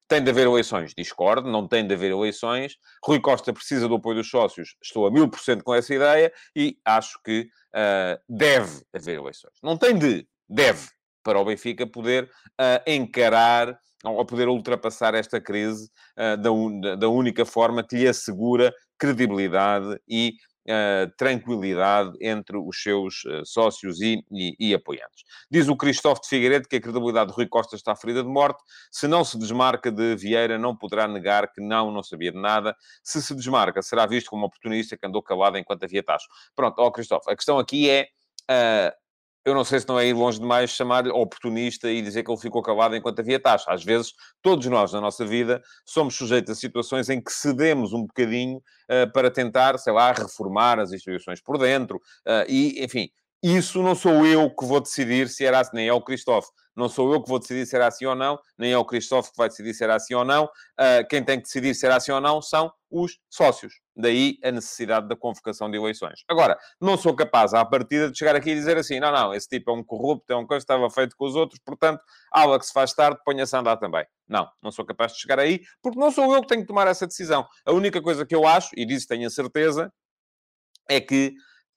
Tem 0.09 0.23
de 0.23 0.29
haver 0.29 0.47
eleições, 0.47 0.93
discordo, 0.97 1.51
não 1.51 1.67
tem 1.67 1.85
de 1.85 1.93
haver 1.93 2.11
eleições. 2.11 2.77
Rui 3.03 3.19
Costa 3.19 3.51
precisa 3.51 3.89
do 3.89 3.95
apoio 3.95 4.15
dos 4.15 4.29
sócios, 4.29 4.77
estou 4.81 5.05
a 5.05 5.11
mil 5.11 5.29
por 5.29 5.37
cento 5.41 5.65
com 5.65 5.73
essa 5.73 5.93
ideia 5.93 6.31
e 6.55 6.77
acho 6.85 7.19
que 7.25 7.41
uh, 7.75 8.17
deve 8.29 8.85
haver 8.95 9.17
eleições. 9.17 9.51
Não 9.61 9.77
tem 9.77 9.97
de, 9.97 10.25
deve, 10.47 10.87
para 11.27 11.41
o 11.41 11.43
Benfica 11.43 11.85
poder 11.85 12.23
uh, 12.23 12.89
encarar 12.89 13.77
ou 14.05 14.25
poder 14.25 14.47
ultrapassar 14.47 15.13
esta 15.13 15.41
crise 15.41 15.89
uh, 16.17 16.37
da, 16.37 16.53
un, 16.53 16.79
da 16.79 17.09
única 17.09 17.43
forma 17.43 17.83
que 17.83 17.97
lhe 17.97 18.07
assegura 18.07 18.73
credibilidade 18.97 19.99
e 20.07 20.35
uh, 20.69 21.11
tranquilidade 21.17 22.17
entre 22.21 22.55
os 22.55 22.81
seus 22.81 23.25
uh, 23.25 23.45
sócios 23.45 23.99
e, 23.99 24.23
e, 24.31 24.55
e, 24.57 24.73
apoiantes. 24.73 25.25
Diz 25.51 25.67
o 25.67 25.75
Cristóvão 25.75 26.21
de 26.21 26.29
Figueiredo 26.29 26.69
que 26.69 26.77
a 26.77 26.81
credibilidade 26.81 27.31
de 27.31 27.35
Rui 27.35 27.47
Costa 27.47 27.75
está 27.75 27.93
ferida 27.93 28.23
de 28.23 28.29
morte. 28.29 28.63
Se 28.89 29.05
não 29.05 29.25
se 29.25 29.37
desmarca 29.37 29.91
de 29.91 30.15
Vieira, 30.15 30.57
não 30.57 30.77
poderá 30.77 31.09
negar 31.09 31.51
que 31.51 31.59
não, 31.59 31.91
não 31.91 32.03
sabia 32.03 32.31
de 32.31 32.39
nada. 32.39 32.73
Se 33.03 33.21
se 33.21 33.35
desmarca, 33.35 33.81
será 33.81 34.05
visto 34.05 34.29
como 34.29 34.45
oportunista 34.45 34.95
que 34.95 35.05
andou 35.05 35.21
calado 35.21 35.57
enquanto 35.57 35.83
havia 35.83 36.01
tacho. 36.01 36.25
Pronto, 36.55 36.79
ó 36.79 36.85
oh, 36.85 36.91
Cristóvão, 36.93 37.33
a 37.33 37.35
questão 37.35 37.59
aqui 37.59 37.89
é... 37.89 38.07
Uh, 38.49 39.06
eu 39.47 39.53
não 39.53 39.63
sei 39.63 39.79
se 39.79 39.87
não 39.87 39.97
é 39.97 40.05
ir 40.05 40.11
longe 40.11 40.37
demais 40.37 40.71
chamar 40.71 41.07
oportunista 41.07 41.89
e 41.89 42.01
dizer 42.01 42.21
que 42.21 42.29
ele 42.29 42.37
ficou 42.37 42.61
calado 42.61 42.97
enquanto 42.97 43.21
havia 43.21 43.39
taxa. 43.39 43.71
Às 43.71 43.81
vezes, 43.81 44.11
todos 44.41 44.65
nós 44.65 44.91
na 44.91 44.99
nossa 44.99 45.25
vida 45.25 45.61
somos 45.85 46.15
sujeitos 46.15 46.51
a 46.51 46.55
situações 46.55 47.07
em 47.07 47.21
que 47.21 47.31
cedemos 47.31 47.93
um 47.93 48.01
bocadinho 48.01 48.57
uh, 48.57 49.09
para 49.13 49.31
tentar, 49.31 49.77
sei 49.79 49.93
lá, 49.93 50.11
reformar 50.11 50.81
as 50.81 50.91
instituições 50.91 51.39
por 51.39 51.57
dentro. 51.57 51.95
Uh, 52.27 52.43
e, 52.49 52.83
enfim, 52.83 53.09
isso 53.43 53.83
não 53.83 53.95
sou 53.95 54.25
eu 54.25 54.49
que 54.49 54.65
vou 54.65 54.79
decidir 54.79 55.29
se 55.29 55.45
era 55.45 55.59
assim, 55.59 55.71
nem 55.75 55.87
é 55.87 55.93
o 55.93 56.01
Cristóvão. 56.01 56.49
Não 56.75 56.87
sou 56.87 57.11
eu 57.11 57.21
que 57.21 57.27
vou 57.27 57.39
decidir 57.39 57.65
se 57.65 57.75
era 57.75 57.87
assim 57.87 58.05
ou 58.05 58.15
não, 58.15 58.39
nem 58.55 58.71
é 58.71 58.77
o 58.77 58.85
Cristóvão 58.85 59.31
que 59.31 59.37
vai 59.37 59.49
decidir 59.49 59.73
se 59.73 59.83
era 59.83 59.95
assim 59.95 60.13
ou 60.13 60.23
não. 60.23 60.45
Uh, 60.45 61.07
quem 61.09 61.23
tem 61.23 61.37
que 61.37 61.43
decidir 61.43 61.73
se 61.73 61.85
era 61.85 61.95
assim 61.95 62.11
ou 62.11 62.21
não 62.21 62.39
são 62.39 62.71
os 62.89 63.17
sócios. 63.29 63.73
Daí 63.95 64.37
a 64.43 64.51
necessidade 64.51 65.07
da 65.07 65.15
convocação 65.15 65.71
de 65.71 65.77
eleições. 65.77 66.23
Agora, 66.29 66.57
não 66.79 66.95
sou 66.95 67.15
capaz, 67.15 67.53
à 67.55 67.65
partida, 67.65 68.11
de 68.11 68.17
chegar 68.17 68.35
aqui 68.35 68.51
e 68.51 68.55
dizer 68.55 68.77
assim: 68.77 68.99
não, 68.99 69.11
não, 69.11 69.33
esse 69.33 69.47
tipo 69.47 69.71
é 69.71 69.73
um 69.73 69.83
corrupto, 69.83 70.31
é 70.31 70.35
um 70.35 70.45
coisa, 70.45 70.63
estava 70.63 70.87
feito 70.91 71.15
com 71.17 71.25
os 71.25 71.35
outros, 71.35 71.59
portanto, 71.65 71.99
aula 72.31 72.59
que 72.59 72.65
se 72.65 72.73
faz 72.73 72.93
tarde, 72.93 73.19
ponha-se 73.25 73.55
a 73.55 73.59
andar 73.59 73.77
também. 73.77 74.05
Não, 74.27 74.47
não 74.61 74.71
sou 74.71 74.85
capaz 74.85 75.13
de 75.13 75.19
chegar 75.19 75.39
aí, 75.39 75.61
porque 75.81 75.99
não 75.99 76.11
sou 76.11 76.31
eu 76.35 76.41
que 76.41 76.47
tenho 76.47 76.61
que 76.61 76.67
tomar 76.67 76.87
essa 76.87 77.07
decisão. 77.07 77.47
A 77.65 77.71
única 77.71 78.01
coisa 78.01 78.23
que 78.23 78.35
eu 78.35 78.47
acho, 78.47 78.69
e 78.77 78.85
disso 78.85 79.07
tenho 79.07 79.25
a 79.25 79.31
certeza, 79.31 79.91
é 80.89 81.01
que 81.01 81.33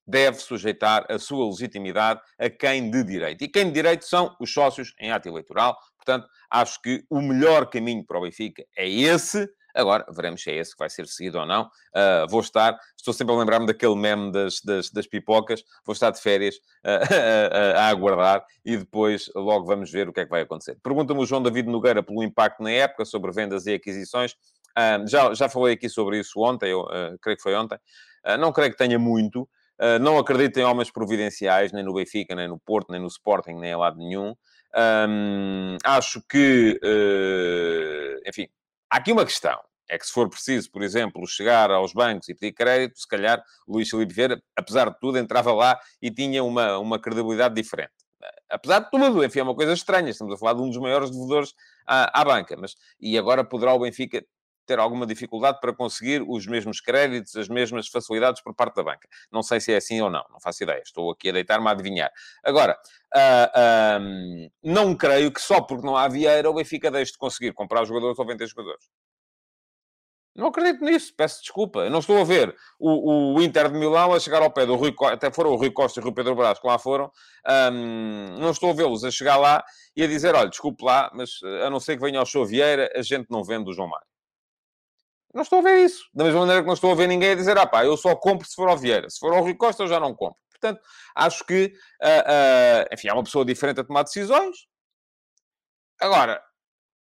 deve 0.06 0.38
sujeitar 0.38 1.06
a 1.08 1.18
sua 1.18 1.46
legitimidade 1.46 2.20
a 2.38 2.50
quem 2.50 2.90
de 2.90 3.04
direito. 3.04 3.42
E 3.42 3.48
quem 3.48 3.66
de 3.66 3.72
direito 3.72 4.04
são 4.04 4.34
os 4.40 4.52
sócios 4.52 4.94
em 4.98 5.12
ato 5.12 5.28
eleitoral. 5.28 5.76
Portanto, 5.96 6.28
acho 6.50 6.80
que 6.82 7.04
o 7.08 7.20
melhor 7.20 7.66
caminho 7.66 8.04
para 8.04 8.18
o 8.18 8.22
Benfica 8.22 8.64
é 8.76 8.88
esse. 8.88 9.48
Agora, 9.74 10.04
veremos 10.10 10.42
se 10.42 10.50
é 10.50 10.56
esse 10.56 10.72
que 10.72 10.78
vai 10.78 10.90
ser 10.90 11.06
seguido 11.06 11.38
ou 11.38 11.46
não. 11.46 11.64
Uh, 11.94 12.28
vou 12.28 12.40
estar, 12.40 12.76
estou 12.96 13.14
sempre 13.14 13.34
a 13.34 13.38
lembrar-me 13.38 13.66
daquele 13.66 13.94
meme 13.94 14.32
das, 14.32 14.60
das, 14.60 14.90
das, 14.90 15.06
pipocas. 15.06 15.62
Vou 15.84 15.92
estar 15.92 16.10
de 16.10 16.20
férias 16.20 16.56
uh, 16.56 17.76
a 17.76 17.88
aguardar 17.88 18.44
e 18.64 18.76
depois 18.76 19.30
logo 19.34 19.66
vamos 19.66 19.90
ver 19.90 20.08
o 20.08 20.12
que 20.12 20.20
é 20.20 20.24
que 20.24 20.30
vai 20.30 20.42
acontecer. 20.42 20.76
Pergunta-me 20.82 21.20
o 21.20 21.26
João 21.26 21.42
David 21.42 21.68
Nogueira 21.68 22.02
pelo 22.02 22.22
impacto 22.22 22.62
na 22.62 22.70
época 22.72 23.04
sobre 23.04 23.30
vendas 23.32 23.66
e 23.66 23.74
aquisições. 23.74 24.34
Já, 25.06 25.34
já 25.34 25.48
falei 25.48 25.74
aqui 25.74 25.88
sobre 25.88 26.18
isso 26.20 26.40
ontem, 26.40 26.70
eu 26.70 26.86
creio 27.20 27.36
que 27.36 27.42
foi 27.42 27.54
ontem. 27.54 27.78
não 28.38 28.50
creio 28.50 28.70
que 28.70 28.78
tenha 28.78 28.98
muito. 28.98 29.46
Uh, 29.80 29.98
não 29.98 30.18
acredito 30.18 30.58
em 30.58 30.64
homens 30.64 30.90
providenciais, 30.90 31.72
nem 31.72 31.82
no 31.82 31.94
Benfica, 31.94 32.34
nem 32.34 32.46
no 32.46 32.58
Porto, 32.58 32.90
nem 32.90 33.00
no 33.00 33.06
Sporting, 33.06 33.54
nem 33.54 33.72
a 33.72 33.78
lado 33.78 33.96
nenhum. 33.96 34.34
Um, 35.08 35.76
acho 35.82 36.22
que, 36.28 36.78
uh, 36.84 38.28
enfim, 38.28 38.46
há 38.90 38.98
aqui 38.98 39.10
uma 39.10 39.24
questão. 39.24 39.58
É 39.88 39.98
que 39.98 40.06
se 40.06 40.12
for 40.12 40.28
preciso, 40.28 40.70
por 40.70 40.82
exemplo, 40.82 41.26
chegar 41.26 41.70
aos 41.70 41.92
bancos 41.92 42.28
e 42.28 42.34
pedir 42.34 42.52
crédito, 42.52 43.00
se 43.00 43.08
calhar 43.08 43.42
Luís 43.66 43.88
Filipe 43.88 44.14
Vieira, 44.14 44.40
apesar 44.54 44.90
de 44.90 44.98
tudo, 45.00 45.18
entrava 45.18 45.52
lá 45.52 45.80
e 46.00 46.10
tinha 46.10 46.44
uma, 46.44 46.78
uma 46.78 47.00
credibilidade 47.00 47.54
diferente. 47.54 47.90
Apesar 48.48 48.80
de 48.80 48.90
tudo, 48.90 49.24
enfim, 49.24 49.40
é 49.40 49.42
uma 49.42 49.54
coisa 49.54 49.72
estranha. 49.72 50.10
Estamos 50.10 50.34
a 50.34 50.36
falar 50.36 50.54
de 50.54 50.60
um 50.60 50.68
dos 50.68 50.76
maiores 50.76 51.10
devedores 51.10 51.54
à, 51.86 52.20
à 52.20 52.24
banca. 52.24 52.56
Mas, 52.56 52.76
e 53.00 53.18
agora 53.18 53.42
poderá 53.42 53.72
o 53.72 53.80
Benfica 53.80 54.24
ter 54.70 54.78
alguma 54.78 55.04
dificuldade 55.04 55.58
para 55.60 55.74
conseguir 55.74 56.22
os 56.22 56.46
mesmos 56.46 56.80
créditos, 56.80 57.34
as 57.34 57.48
mesmas 57.48 57.88
facilidades 57.88 58.40
por 58.40 58.54
parte 58.54 58.76
da 58.76 58.84
banca. 58.84 59.08
Não 59.32 59.42
sei 59.42 59.58
se 59.58 59.72
é 59.72 59.76
assim 59.78 60.00
ou 60.00 60.08
não, 60.08 60.24
não 60.30 60.38
faço 60.40 60.62
ideia. 60.62 60.80
Estou 60.80 61.10
aqui 61.10 61.28
a 61.28 61.32
deitar-me 61.32 61.66
a 61.66 61.72
adivinhar. 61.72 62.12
Agora, 62.44 62.78
uh, 63.16 64.48
não 64.62 64.94
creio 64.94 65.32
que 65.32 65.40
só 65.40 65.60
porque 65.60 65.84
não 65.84 65.96
há 65.96 66.06
Vieira 66.06 66.48
o 66.48 66.54
Benfica 66.54 66.88
deixe 66.88 67.10
de 67.10 67.18
conseguir 67.18 67.52
comprar 67.52 67.84
jogadores 67.84 68.16
ou 68.16 68.24
vender 68.24 68.46
jogadores. 68.46 68.84
Não 70.36 70.46
acredito 70.46 70.84
nisso, 70.84 71.12
peço 71.16 71.40
desculpa. 71.40 71.80
Eu 71.80 71.90
não 71.90 71.98
estou 71.98 72.20
a 72.20 72.24
ver 72.24 72.54
o, 72.78 73.34
o, 73.34 73.42
Inter 73.42 73.68
de 73.68 73.76
Milão 73.76 74.14
a 74.14 74.20
chegar 74.20 74.40
ao 74.40 74.52
pé 74.52 74.64
do 74.64 74.76
Rui 74.76 74.92
Costa, 74.92 75.14
até 75.14 75.32
foram 75.32 75.50
o 75.50 75.56
Rui 75.56 75.72
Costa 75.72 75.98
e 75.98 76.00
o 76.00 76.04
Rui 76.04 76.14
Pedro 76.14 76.36
Brás 76.36 76.60
que 76.60 76.66
lá 76.68 76.78
foram, 76.78 77.10
um, 77.72 78.38
não 78.38 78.50
estou 78.50 78.70
a 78.70 78.72
vê-los 78.72 79.02
a 79.02 79.10
chegar 79.10 79.36
lá 79.36 79.64
e 79.96 80.04
a 80.04 80.06
dizer, 80.06 80.32
olha, 80.36 80.48
desculpe 80.48 80.84
lá, 80.84 81.10
mas 81.12 81.40
a 81.64 81.68
não 81.68 81.80
ser 81.80 81.96
que 81.96 82.02
venha 82.04 82.20
ao 82.20 82.26
Show 82.26 82.46
Vieira, 82.46 82.88
a 82.94 83.02
gente 83.02 83.26
não 83.28 83.42
vende 83.42 83.68
o 83.68 83.72
João 83.72 83.88
Mário. 83.88 84.09
Não 85.32 85.42
estou 85.42 85.60
a 85.60 85.62
ver 85.62 85.84
isso. 85.84 86.04
Da 86.12 86.24
mesma 86.24 86.40
maneira 86.40 86.62
que 86.62 86.66
não 86.66 86.74
estou 86.74 86.90
a 86.90 86.94
ver 86.94 87.06
ninguém 87.06 87.30
a 87.30 87.34
dizer, 87.34 87.56
ah 87.56 87.66
pá, 87.66 87.84
eu 87.84 87.96
só 87.96 88.16
compro 88.16 88.46
se 88.46 88.54
for 88.54 88.68
ao 88.68 88.76
Vieira. 88.76 89.08
Se 89.08 89.18
for 89.18 89.32
ao 89.32 89.42
Rui 89.42 89.54
Costa, 89.54 89.82
eu 89.82 89.88
já 89.88 90.00
não 90.00 90.14
compro. 90.14 90.38
Portanto, 90.50 90.80
acho 91.14 91.44
que, 91.44 91.72
uh, 92.02 92.06
uh, 92.06 92.94
enfim, 92.94 93.08
é 93.08 93.12
uma 93.12 93.24
pessoa 93.24 93.44
diferente 93.44 93.80
a 93.80 93.84
tomar 93.84 94.02
decisões. 94.02 94.66
Agora, 96.00 96.42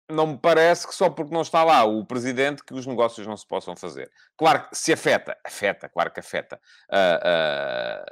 não 0.09 0.27
me 0.27 0.37
parece 0.37 0.87
que 0.87 0.95
só 0.95 1.09
porque 1.09 1.33
não 1.33 1.41
está 1.41 1.63
lá 1.63 1.83
o 1.83 2.05
presidente 2.05 2.63
que 2.63 2.73
os 2.73 2.85
negócios 2.85 3.27
não 3.27 3.37
se 3.37 3.47
possam 3.47 3.75
fazer. 3.75 4.09
Claro 4.35 4.67
que 4.67 4.75
se 4.75 4.91
afeta, 4.91 5.37
afeta, 5.45 5.87
claro 5.89 6.11
que 6.11 6.19
afeta. 6.19 6.59
Uh, 6.89 8.03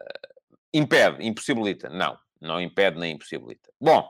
impede, 0.73 1.25
impossibilita. 1.25 1.89
Não, 1.89 2.17
não 2.39 2.61
impede 2.61 2.99
nem 2.99 3.13
impossibilita. 3.13 3.71
Bom, 3.79 4.07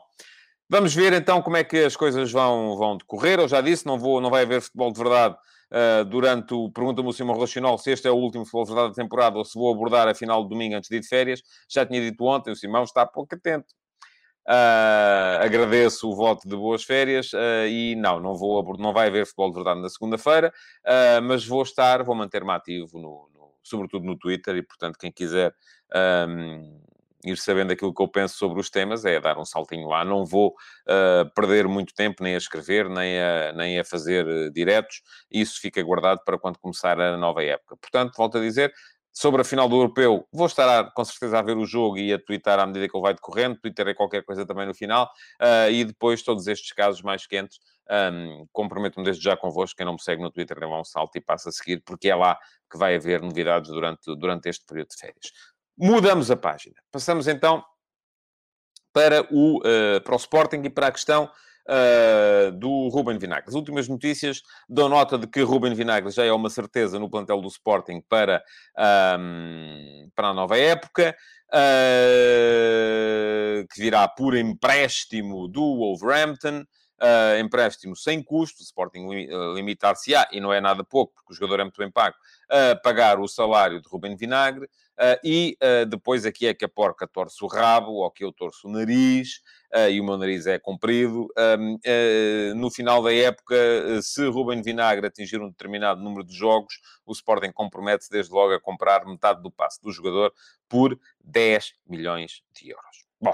vamos 0.70 0.94
ver 0.94 1.14
então 1.14 1.42
como 1.42 1.58
é 1.58 1.64
que 1.64 1.86
as 1.86 1.96
coisas 1.96 2.32
vão, 2.32 2.75
vão 2.75 2.98
decorrer. 2.98 3.40
Eu 3.40 3.48
já 3.48 3.62
disse, 3.62 3.86
não, 3.86 3.98
vou, 3.98 4.20
não 4.20 4.30
vai 4.30 4.44
haver 4.44 4.62
futebol 4.62 4.92
de 4.92 5.00
verdade 5.00 5.38
Uh, 5.75 6.05
durante 6.05 6.53
o. 6.53 6.72
Pergunta-me 6.72 7.10
o 7.10 7.12
Simão 7.12 7.38
Racional 7.38 7.77
se 7.77 7.91
este 7.91 8.08
é 8.08 8.12
o 8.12 8.15
último 8.15 8.46
futebol 8.46 8.65
verdade 8.65 8.89
da 8.89 8.96
temporada 8.96 9.38
ou 9.38 9.44
se 9.44 9.60
vou 9.60 9.74
abordar 9.74 10.08
a 10.08 10.15
final 10.15 10.41
de 10.44 10.50
domingo 10.50 10.75
antes 10.75 10.89
de 10.89 10.96
ir 10.96 11.00
de 11.01 11.08
férias. 11.08 11.41
Já 11.70 11.86
tinha 11.86 12.00
dito 12.00 12.24
ontem, 12.24 12.51
o 12.51 12.55
Simão 12.55 12.84
está 12.84 13.05
pouco 13.05 13.36
atento. 13.36 13.74
Uh, 14.48 15.41
agradeço 15.41 16.10
o 16.10 16.15
voto 16.15 16.48
de 16.48 16.55
boas 16.55 16.84
férias 16.84 17.34
uh, 17.34 17.67
e 17.67 17.96
não, 17.96 18.22
não, 18.22 18.36
vou, 18.36 18.77
não 18.77 18.94
vai 18.94 19.08
haver 19.08 19.25
futebol 19.25 19.50
de 19.50 19.55
verdade 19.55 19.82
na 19.82 19.89
segunda-feira, 19.89 20.53
mas 21.24 21.46
vou 21.46 21.63
estar, 21.63 22.03
vou 22.03 22.15
manter-me 22.15 22.51
ativo, 22.51 22.98
no, 23.00 23.29
no, 23.34 23.51
sobretudo 23.63 24.05
no 24.05 24.15
Twitter, 24.15 24.55
e 24.55 24.62
portanto, 24.62 24.98
quem 24.98 25.12
quiser 25.12 25.53
um, 26.29 26.79
ir 27.32 27.38
sabendo 27.38 27.72
aquilo 27.72 27.94
que 27.94 28.01
eu 28.01 28.08
penso 28.08 28.38
sobre 28.38 28.60
os 28.60 28.70
temas, 28.70 29.05
é 29.05 29.20
dar 29.20 29.38
um 29.38 29.46
saltinho 29.46 29.88
lá. 29.88 30.03
Não 30.05 30.25
vou 30.25 30.50
uh, 30.50 31.29
perder 31.34 31.67
muito 31.67 31.94
tempo 31.94 32.24
nem 32.24 32.36
a 32.36 32.38
escrever, 32.38 32.89
nem 32.89 33.20
a, 33.20 33.53
nem 33.53 33.79
a 33.79 33.84
fazer 33.84 34.25
uh, 34.25 34.51
diretos. 34.51 35.01
Isso 35.32 35.60
fica 35.60 35.82
guardado 35.84 36.22
para 36.25 36.38
quando 36.38 36.60
começar 36.60 37.00
a 37.00 37.17
nova 37.17 37.44
época. 37.44 37.77
Portanto, 37.77 38.13
volto 38.15 38.38
a 38.38 38.41
dizer, 38.41 38.74
sobre 39.12 39.41
a 39.41 39.46
final 39.46 39.70
do 39.70 39.77
Europeu, 39.77 40.27
vou 40.32 40.46
estar 40.46 40.91
com 40.91 41.05
certeza 41.05 41.39
a 41.39 41.41
ver 41.41 41.55
o 41.55 41.65
jogo 41.65 41.98
e 41.98 42.12
a 42.12 42.20
twittar 42.20 42.60
à 42.60 42.65
medida 42.65 42.89
que 42.89 42.96
ele 42.96 43.01
vai 43.01 43.13
decorrendo. 43.13 43.58
Twitterei 43.62 43.94
qualquer 43.94 44.24
coisa 44.24 44.46
também 44.46 44.67
no 44.67 44.74
final. 44.74 45.10
Uh, 45.41 45.72
e 45.72 45.86
depois, 45.86 46.22
todos 46.22 46.48
estes 46.48 46.74
casos 46.74 47.01
mais 47.01 47.25
quentes, 47.25 47.60
um, 47.89 48.46
comprometo-me 48.51 49.05
desde 49.05 49.24
já 49.24 49.38
convosco. 49.38 49.77
Quem 49.77 49.86
não 49.86 49.94
me 49.94 50.01
segue 50.01 50.22
no 50.22 50.32
Twitter, 50.32 50.58
leva 50.60 50.79
um 50.79 50.84
salto 50.84 51.15
e 51.15 51.22
passa 51.22 51.50
a 51.50 51.51
seguir, 51.51 51.82
porque 51.86 52.10
é 52.10 52.15
lá 52.15 52.38
que 52.70 52.77
vai 52.77 52.96
haver 52.96 53.22
novidades 53.22 53.70
durante, 53.70 54.03
durante 54.17 54.50
este 54.50 54.65
período 54.65 54.89
de 54.89 54.98
férias. 54.98 55.32
Mudamos 55.77 56.32
a 56.32 56.38
página. 56.38 56.75
Passamos 56.91 57.27
então 57.27 57.63
para 58.94 59.27
o, 59.29 59.58
uh, 59.58 60.01
para 60.03 60.13
o 60.13 60.17
Sporting 60.17 60.62
e 60.63 60.70
para 60.70 60.88
a 60.88 60.91
questão 60.91 61.29
uh, 61.67 62.51
do 62.53 62.88
Ruben 62.89 63.17
Vinagre. 63.17 63.50
As 63.50 63.55
últimas 63.55 63.88
notícias 63.88 64.41
dão 64.70 64.88
nota 64.88 65.17
de 65.17 65.27
que 65.27 65.41
Ruben 65.41 65.74
Vinagre 65.74 66.12
já 66.12 66.24
é 66.24 66.32
uma 66.32 66.50
certeza 66.50 67.00
no 67.00 67.10
plantel 67.10 67.41
do 67.41 67.48
Sporting 67.48 68.01
para, 68.08 68.44
um, 69.20 70.10
para 70.15 70.29
a 70.29 70.34
nova 70.34 70.58
época, 70.58 71.15
uh, 71.50 73.67
que 73.67 73.82
virá 73.82 74.08
por 74.08 74.36
empréstimo 74.36 75.48
do 75.48 75.77
Wolverhampton. 75.77 76.63
Uh, 76.96 77.38
empréstimo 77.41 77.94
sem 77.94 78.24
custo, 78.24 78.62
o 78.62 78.63
Sporting 78.63 79.05
limitar-se-á, 79.53 80.29
e 80.32 80.39
não 80.39 80.53
é 80.53 80.62
nada 80.62 80.82
pouco, 80.82 81.13
porque 81.13 81.34
o 81.34 81.36
jogador 81.36 81.60
é 81.60 81.63
muito 81.65 81.77
bem 81.77 81.91
pago, 81.91 82.15
a 82.50 82.74
pagar 82.77 83.20
o 83.20 83.27
salário 83.27 83.82
de 83.82 83.89
Ruben 83.89 84.15
Vinagre, 84.15 84.70
e 85.24 85.58
uh, 85.62 85.86
depois 85.86 86.25
aqui 86.25 86.48
é 86.48 86.54
que 86.54 86.64
a 86.64 86.70
porca 86.70 87.08
torce 87.08 87.44
o 87.44 87.48
rabo, 87.48 87.92
ou 87.94 88.12
que 88.12 88.24
eu 88.24 88.32
torço 88.32 88.68
o 88.68 88.72
nariz, 88.72 89.42
uh, 89.74 89.90
e 89.90 90.00
o 90.00 90.04
meu 90.04 90.18
nariz 90.18 90.48
é 90.48 90.58
comprido. 90.58 91.28
No 92.56 92.72
final 92.72 93.04
da 93.04 93.14
época, 93.14 93.56
se 94.02 94.25
Ruben 94.28 94.62
Vinagre 94.62 95.08
atingir 95.08 95.42
um 95.42 95.50
determinado 95.50 96.02
número 96.02 96.24
de 96.24 96.34
jogos, 96.34 96.80
o 97.06 97.12
Sporting 97.12 97.52
compromete-se 97.52 98.10
desde 98.10 98.34
logo 98.34 98.54
a 98.54 98.60
comprar 98.60 99.06
metade 99.06 99.42
do 99.42 99.52
passe 99.52 99.82
do 99.82 99.92
jogador 99.92 100.34
por 100.70 100.98
10 101.24 101.74
milhões 101.86 102.42
de 102.54 102.70
euros. 102.70 103.06
Bom, 103.20 103.34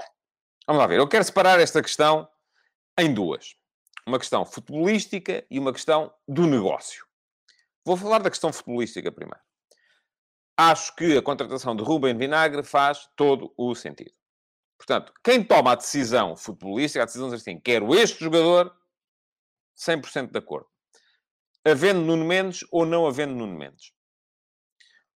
vamos 0.66 0.80
lá 0.80 0.86
ver. 0.86 0.98
Eu 0.98 1.08
quero 1.08 1.24
separar 1.24 1.60
esta 1.60 1.82
questão 1.82 2.28
em 2.98 3.12
duas. 3.12 3.54
Uma 4.06 4.18
questão 4.18 4.44
futebolística 4.44 5.44
e 5.48 5.58
uma 5.58 5.72
questão 5.72 6.12
do 6.26 6.46
negócio. 6.46 7.06
Vou 7.84 7.96
falar 7.96 8.18
da 8.18 8.30
questão 8.30 8.52
futebolística 8.52 9.10
primeiro 9.12 9.40
acho 10.70 10.94
que 10.94 11.16
a 11.16 11.22
contratação 11.22 11.74
de 11.74 11.82
Rubem 11.82 12.16
Vinagre 12.16 12.62
faz 12.62 13.08
todo 13.16 13.52
o 13.56 13.74
sentido. 13.74 14.12
Portanto, 14.76 15.12
quem 15.22 15.42
toma 15.44 15.72
a 15.72 15.76
decisão 15.76 16.36
futebolística, 16.36 17.02
a 17.02 17.06
decisão 17.06 17.30
diz 17.30 17.40
assim, 17.40 17.58
quero 17.60 17.94
este 17.94 18.24
jogador, 18.24 18.74
100% 19.76 20.30
de 20.30 20.38
acordo. 20.38 20.66
Havendo 21.64 22.00
Nuno 22.00 22.24
Mendes 22.24 22.64
ou 22.70 22.84
não 22.84 23.06
havendo 23.06 23.34
Nuno 23.34 23.56
Mendes. 23.56 23.92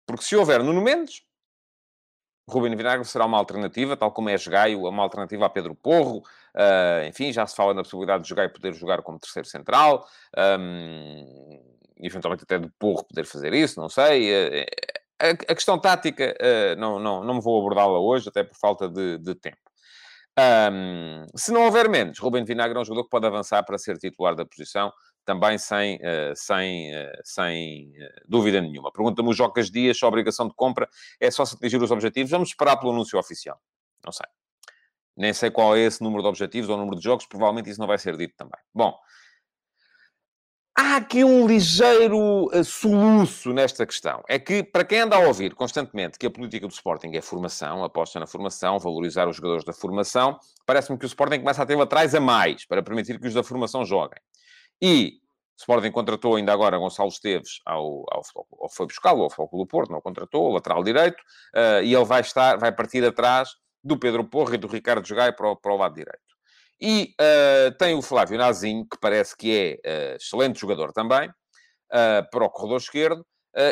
Porque 0.06 0.24
se 0.24 0.36
houver 0.36 0.62
Nuno 0.62 0.82
Mendes, 0.82 1.22
Rubem 2.46 2.76
Vinagre 2.76 3.06
será 3.06 3.24
uma 3.24 3.38
alternativa, 3.38 3.96
tal 3.96 4.12
como 4.12 4.28
é 4.28 4.36
Jogaio, 4.36 4.82
uma 4.82 5.02
alternativa 5.02 5.46
a 5.46 5.50
Pedro 5.50 5.74
Porro. 5.74 6.18
Uh, 6.54 7.08
enfim, 7.08 7.32
já 7.32 7.46
se 7.46 7.56
fala 7.56 7.72
na 7.72 7.82
possibilidade 7.82 8.22
de 8.22 8.28
Jogaio 8.28 8.52
poder 8.52 8.74
jogar 8.74 9.02
como 9.02 9.18
terceiro 9.18 9.48
central. 9.48 10.06
Um, 10.36 11.74
eventualmente 11.96 12.44
até 12.44 12.58
de 12.58 12.68
Porro 12.78 13.04
poder 13.04 13.24
fazer 13.24 13.54
isso, 13.54 13.80
não 13.80 13.88
sei. 13.88 14.30
Uh, 14.30 14.66
a, 15.20 15.30
a 15.30 15.54
questão 15.54 15.78
tática 15.78 16.34
uh, 16.40 16.80
não, 16.80 16.98
não, 16.98 17.24
não 17.24 17.34
me 17.34 17.40
vou 17.40 17.58
abordá-la 17.58 17.98
hoje, 17.98 18.28
até 18.28 18.42
por 18.42 18.56
falta 18.56 18.88
de, 18.88 19.18
de 19.18 19.34
tempo. 19.34 19.58
Um, 20.36 21.26
se 21.36 21.52
não 21.52 21.64
houver 21.64 21.88
menos, 21.88 22.18
Ruben 22.18 22.44
Vinagre 22.44 22.76
é 22.76 22.80
um 22.80 22.84
jogador 22.84 23.04
que 23.04 23.10
pode 23.10 23.26
avançar 23.26 23.62
para 23.62 23.78
ser 23.78 23.96
titular 23.98 24.34
da 24.34 24.44
posição, 24.44 24.92
também 25.24 25.56
sem, 25.58 25.96
uh, 25.96 26.34
sem, 26.34 26.92
uh, 26.92 27.20
sem 27.22 27.92
dúvida 28.26 28.60
nenhuma. 28.60 28.92
Pergunta-me 28.92 29.28
o 29.28 29.32
Jocas 29.32 29.70
Dias 29.70 29.98
se 29.98 30.04
a 30.04 30.08
obrigação 30.08 30.48
de 30.48 30.54
compra 30.54 30.88
é 31.20 31.30
só 31.30 31.44
se 31.44 31.54
atingir 31.54 31.80
os 31.80 31.90
objetivos. 31.90 32.30
Vamos 32.30 32.48
esperar 32.48 32.76
pelo 32.76 32.92
anúncio 32.92 33.18
oficial. 33.18 33.58
Não 34.04 34.12
sei. 34.12 34.26
Nem 35.16 35.32
sei 35.32 35.50
qual 35.50 35.76
é 35.76 35.80
esse 35.80 36.02
número 36.02 36.22
de 36.22 36.28
objetivos 36.28 36.68
ou 36.68 36.76
número 36.76 36.96
de 36.96 37.04
jogos, 37.04 37.26
provavelmente 37.26 37.70
isso 37.70 37.80
não 37.80 37.86
vai 37.86 37.98
ser 37.98 38.16
dito 38.16 38.34
também. 38.36 38.60
Bom, 38.74 38.98
Há 40.76 40.96
aqui 40.96 41.22
um 41.22 41.46
ligeiro 41.46 42.46
uh, 42.46 42.64
soluço 42.64 43.52
nesta 43.52 43.86
questão. 43.86 44.24
É 44.28 44.40
que, 44.40 44.64
para 44.64 44.84
quem 44.84 45.02
anda 45.02 45.14
a 45.14 45.20
ouvir 45.20 45.54
constantemente 45.54 46.18
que 46.18 46.26
a 46.26 46.30
política 46.30 46.66
do 46.66 46.72
Sporting 46.72 47.12
é 47.14 47.20
formação, 47.20 47.84
aposta 47.84 48.18
na 48.18 48.26
formação, 48.26 48.80
valorizar 48.80 49.28
os 49.28 49.36
jogadores 49.36 49.64
da 49.64 49.72
formação, 49.72 50.36
parece-me 50.66 50.98
que 50.98 51.04
o 51.04 51.06
Sporting 51.06 51.38
começa 51.38 51.62
a 51.62 51.66
ter 51.66 51.80
atrás 51.80 52.12
a 52.12 52.18
mais, 52.18 52.66
para 52.66 52.82
permitir 52.82 53.20
que 53.20 53.28
os 53.28 53.34
da 53.34 53.44
formação 53.44 53.84
joguem. 53.84 54.18
E 54.82 55.20
o 55.56 55.60
Sporting 55.60 55.92
contratou 55.92 56.34
ainda 56.34 56.52
agora 56.52 56.76
Gonçalo 56.76 57.08
Esteves 57.08 57.60
ao, 57.64 58.04
ao, 58.10 58.22
ao 58.60 58.68
foi 58.68 58.86
buscá-lo 58.86 59.22
ao 59.22 59.30
Futebol 59.30 59.60
do 59.60 59.68
Porto, 59.68 59.92
não 59.92 59.98
o 59.98 60.02
contratou, 60.02 60.50
o 60.50 60.54
lateral 60.54 60.82
direito, 60.82 61.20
uh, 61.54 61.84
e 61.84 61.94
ele 61.94 62.04
vai 62.04 62.20
estar, 62.20 62.56
vai 62.58 62.72
partir 62.72 63.04
atrás 63.04 63.50
do 63.84 63.96
Pedro 63.96 64.24
Porro 64.24 64.54
e 64.54 64.58
do 64.58 64.66
Ricardo 64.66 65.06
Jogai 65.06 65.30
para, 65.32 65.54
para 65.54 65.72
o 65.72 65.76
lado 65.76 65.94
direito. 65.94 66.23
E 66.80 67.14
uh, 67.20 67.76
tem 67.78 67.94
o 67.94 68.02
Flávio 68.02 68.38
Nazinho, 68.38 68.86
que 68.90 68.98
parece 69.00 69.36
que 69.36 69.80
é 69.84 70.12
uh, 70.12 70.16
excelente 70.16 70.60
jogador 70.60 70.92
também, 70.92 71.28
uh, 71.28 72.30
para 72.30 72.44
o 72.44 72.50
corredor 72.50 72.78
esquerdo, 72.78 73.24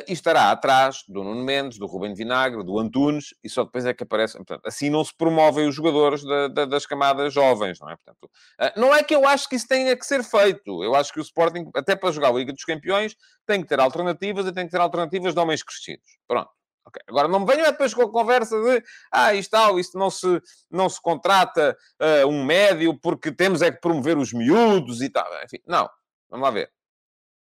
e 0.06 0.12
estará 0.12 0.52
atrás 0.52 0.99
do 1.09 1.25
Nuno 1.25 1.42
Mendes, 1.42 1.76
do 1.76 1.87
Rubem 1.87 2.14
Vinagre, 2.14 2.62
do 2.62 2.78
Antunes, 2.78 3.35
e 3.42 3.49
só 3.49 3.64
depois 3.64 3.85
é 3.85 3.92
que 3.92 4.04
aparece. 4.04 4.37
Portanto, 4.37 4.64
assim 4.64 4.88
não 4.88 5.02
se 5.04 5.12
promovem 5.12 5.66
os 5.66 5.75
jogadores 5.75 6.23
da, 6.23 6.47
da, 6.47 6.64
das 6.66 6.87
camadas 6.87 7.35
jovens, 7.35 7.80
não 7.80 7.90
é? 7.90 7.97
Portanto, 7.97 8.30
não 8.76 8.94
é 8.94 9.02
que 9.02 9.12
eu 9.12 9.26
acho 9.26 9.49
que 9.49 9.56
isso 9.56 9.66
tenha 9.66 9.97
que 9.97 10.06
ser 10.06 10.23
feito. 10.23 10.85
Eu 10.85 10.94
acho 10.94 11.12
que 11.12 11.18
o 11.18 11.23
Sporting, 11.23 11.68
até 11.75 11.97
para 11.97 12.12
jogar 12.12 12.28
a 12.28 12.32
Liga 12.32 12.52
dos 12.52 12.64
Campeões, 12.64 13.16
tem 13.44 13.61
que 13.61 13.66
ter 13.66 13.80
alternativas 13.80 14.47
e 14.47 14.52
tem 14.52 14.66
que 14.66 14.71
ter 14.71 14.80
alternativas 14.80 15.35
de 15.35 15.40
homens 15.40 15.64
crescidos. 15.64 16.06
Pronto. 16.28 16.52
Okay. 16.87 17.03
Agora, 17.09 17.29
não 17.29 17.41
me 17.41 17.47
venham 17.47 17.71
depois 17.71 17.95
com 17.95 18.03
a 18.03 18.11
conversa 18.11 18.61
de 18.61 18.83
ah, 19.12 19.33
isto, 19.35 19.51
tal, 19.51 19.79
isto 19.79 19.97
não 19.97 20.11
se, 20.11 20.41
não 20.71 20.89
se 20.89 21.01
contrata 21.01 21.77
uh, 22.01 22.27
um 22.27 22.45
médio 22.45 22.99
porque 22.99 23.31
temos 23.31 23.62
é 23.62 23.71
que 23.71 23.81
promover 23.81 24.19
os 24.19 24.33
miúdos 24.33 25.01
e 25.01 25.09
tal. 25.09 25.27
Enfim, 25.45 25.59
não. 25.67 25.89
Vamos 26.29 26.45
lá 26.45 26.51
ver. 26.51 26.73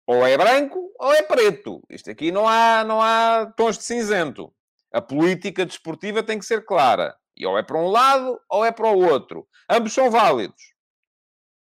Ou 0.07 0.27
é 0.27 0.37
branco 0.39 0.91
ou 0.99 1.13
é 1.13 1.23
preto. 1.23 1.83
Isto 1.91 2.11
aqui 2.11 2.33
não 2.33 2.49
há, 2.49 2.83
não 2.85 3.03
há 3.03 3.53
tons 3.57 3.77
de 3.77 3.85
cinzento. 3.85 4.53
A 4.93 5.03
política 5.03 5.67
desportiva 5.67 6.23
tem 6.23 6.39
que 6.39 6.47
ser 6.47 6.65
clara. 6.65 7.15
E 7.37 7.47
ou 7.47 7.59
é 7.59 7.63
para 7.63 7.79
um 7.79 7.89
lado 7.89 8.41
ou 8.49 8.65
é 8.65 8.73
para 8.73 8.89
o 8.89 9.05
outro. 9.05 9.47
Ambos 9.69 9.93
são 9.93 10.11
válidos. 10.11 10.75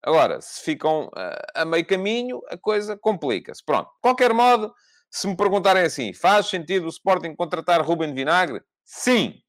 Agora, 0.03 0.41
se 0.41 0.63
ficam 0.63 1.07
uh, 1.07 1.11
a 1.55 1.65
meio 1.65 1.87
caminho, 1.87 2.43
a 2.51 2.59
coisa 2.59 2.97
complica-se. 2.97 3.65
Pronto. 3.65 3.87
De 3.87 4.01
qualquer 4.03 4.35
modo, 4.35 4.75
se 5.15 5.29
me 5.29 5.37
perguntarem 5.37 5.85
assim, 5.85 6.13
faz 6.13 6.47
sentido 6.47 6.87
o 6.87 6.89
Sporting 6.89 7.37
contratar 7.37 7.81
Ruben 7.81 8.13
Vinagre? 8.13 8.61
Sim, 8.85 9.41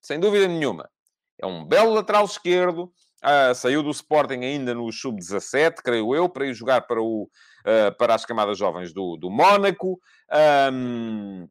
sem 0.00 0.18
dúvida 0.18 0.48
nenhuma. 0.48 0.88
É 1.38 1.44
um 1.44 1.66
belo 1.66 1.92
lateral 1.92 2.24
esquerdo, 2.24 2.84
uh, 3.22 3.54
saiu 3.54 3.82
do 3.82 3.90
Sporting 3.90 4.42
ainda 4.42 4.72
no 4.72 4.90
sub-17, 4.90 5.82
creio 5.84 6.14
eu, 6.14 6.30
para 6.30 6.46
ir 6.46 6.54
jogar 6.54 6.86
para, 6.86 6.98
o, 6.98 7.24
uh, 7.24 7.94
para 7.98 8.14
as 8.14 8.24
camadas 8.24 8.56
jovens 8.56 8.94
do, 8.94 9.18
do 9.18 9.30
Mónaco. 9.30 10.00
Um, 10.72 11.46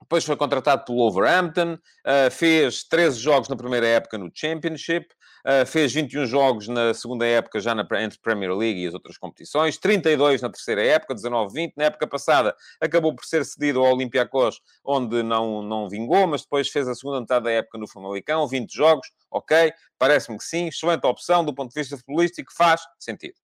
depois 0.00 0.24
foi 0.24 0.36
contratado 0.36 0.84
pelo 0.84 0.98
Wolverhampton, 0.98 1.74
uh, 1.74 2.30
fez 2.30 2.84
13 2.84 3.18
jogos 3.18 3.48
na 3.48 3.56
primeira 3.56 3.88
época 3.88 4.16
no 4.16 4.30
Championship, 4.32 5.08
Uh, 5.46 5.66
fez 5.66 5.92
21 5.92 6.24
jogos 6.24 6.68
na 6.68 6.94
segunda 6.94 7.26
época, 7.26 7.60
já 7.60 7.74
na, 7.74 7.86
entre 8.00 8.18
Premier 8.18 8.56
League 8.56 8.82
e 8.82 8.86
as 8.86 8.94
outras 8.94 9.18
competições. 9.18 9.76
32 9.76 10.40
na 10.40 10.48
terceira 10.48 10.82
época, 10.82 11.14
19-20. 11.14 11.74
Na 11.76 11.84
época 11.84 12.06
passada, 12.06 12.56
acabou 12.80 13.14
por 13.14 13.26
ser 13.26 13.44
cedido 13.44 13.84
ao 13.84 13.92
Olympiacos, 13.92 14.62
onde 14.82 15.22
não, 15.22 15.60
não 15.60 15.86
vingou, 15.86 16.26
mas 16.26 16.40
depois 16.42 16.70
fez 16.70 16.88
a 16.88 16.94
segunda 16.94 17.20
metade 17.20 17.44
da 17.44 17.50
época 17.50 17.76
no 17.76 17.86
Famalicão. 17.86 18.48
20 18.48 18.72
jogos, 18.72 19.06
ok. 19.30 19.70
Parece-me 19.98 20.38
que 20.38 20.44
sim. 20.44 20.68
Excelente 20.68 21.06
opção 21.06 21.44
do 21.44 21.54
ponto 21.54 21.74
de 21.74 21.78
vista 21.78 21.98
futebolístico, 21.98 22.50
faz 22.54 22.80
sentido. 22.98 23.34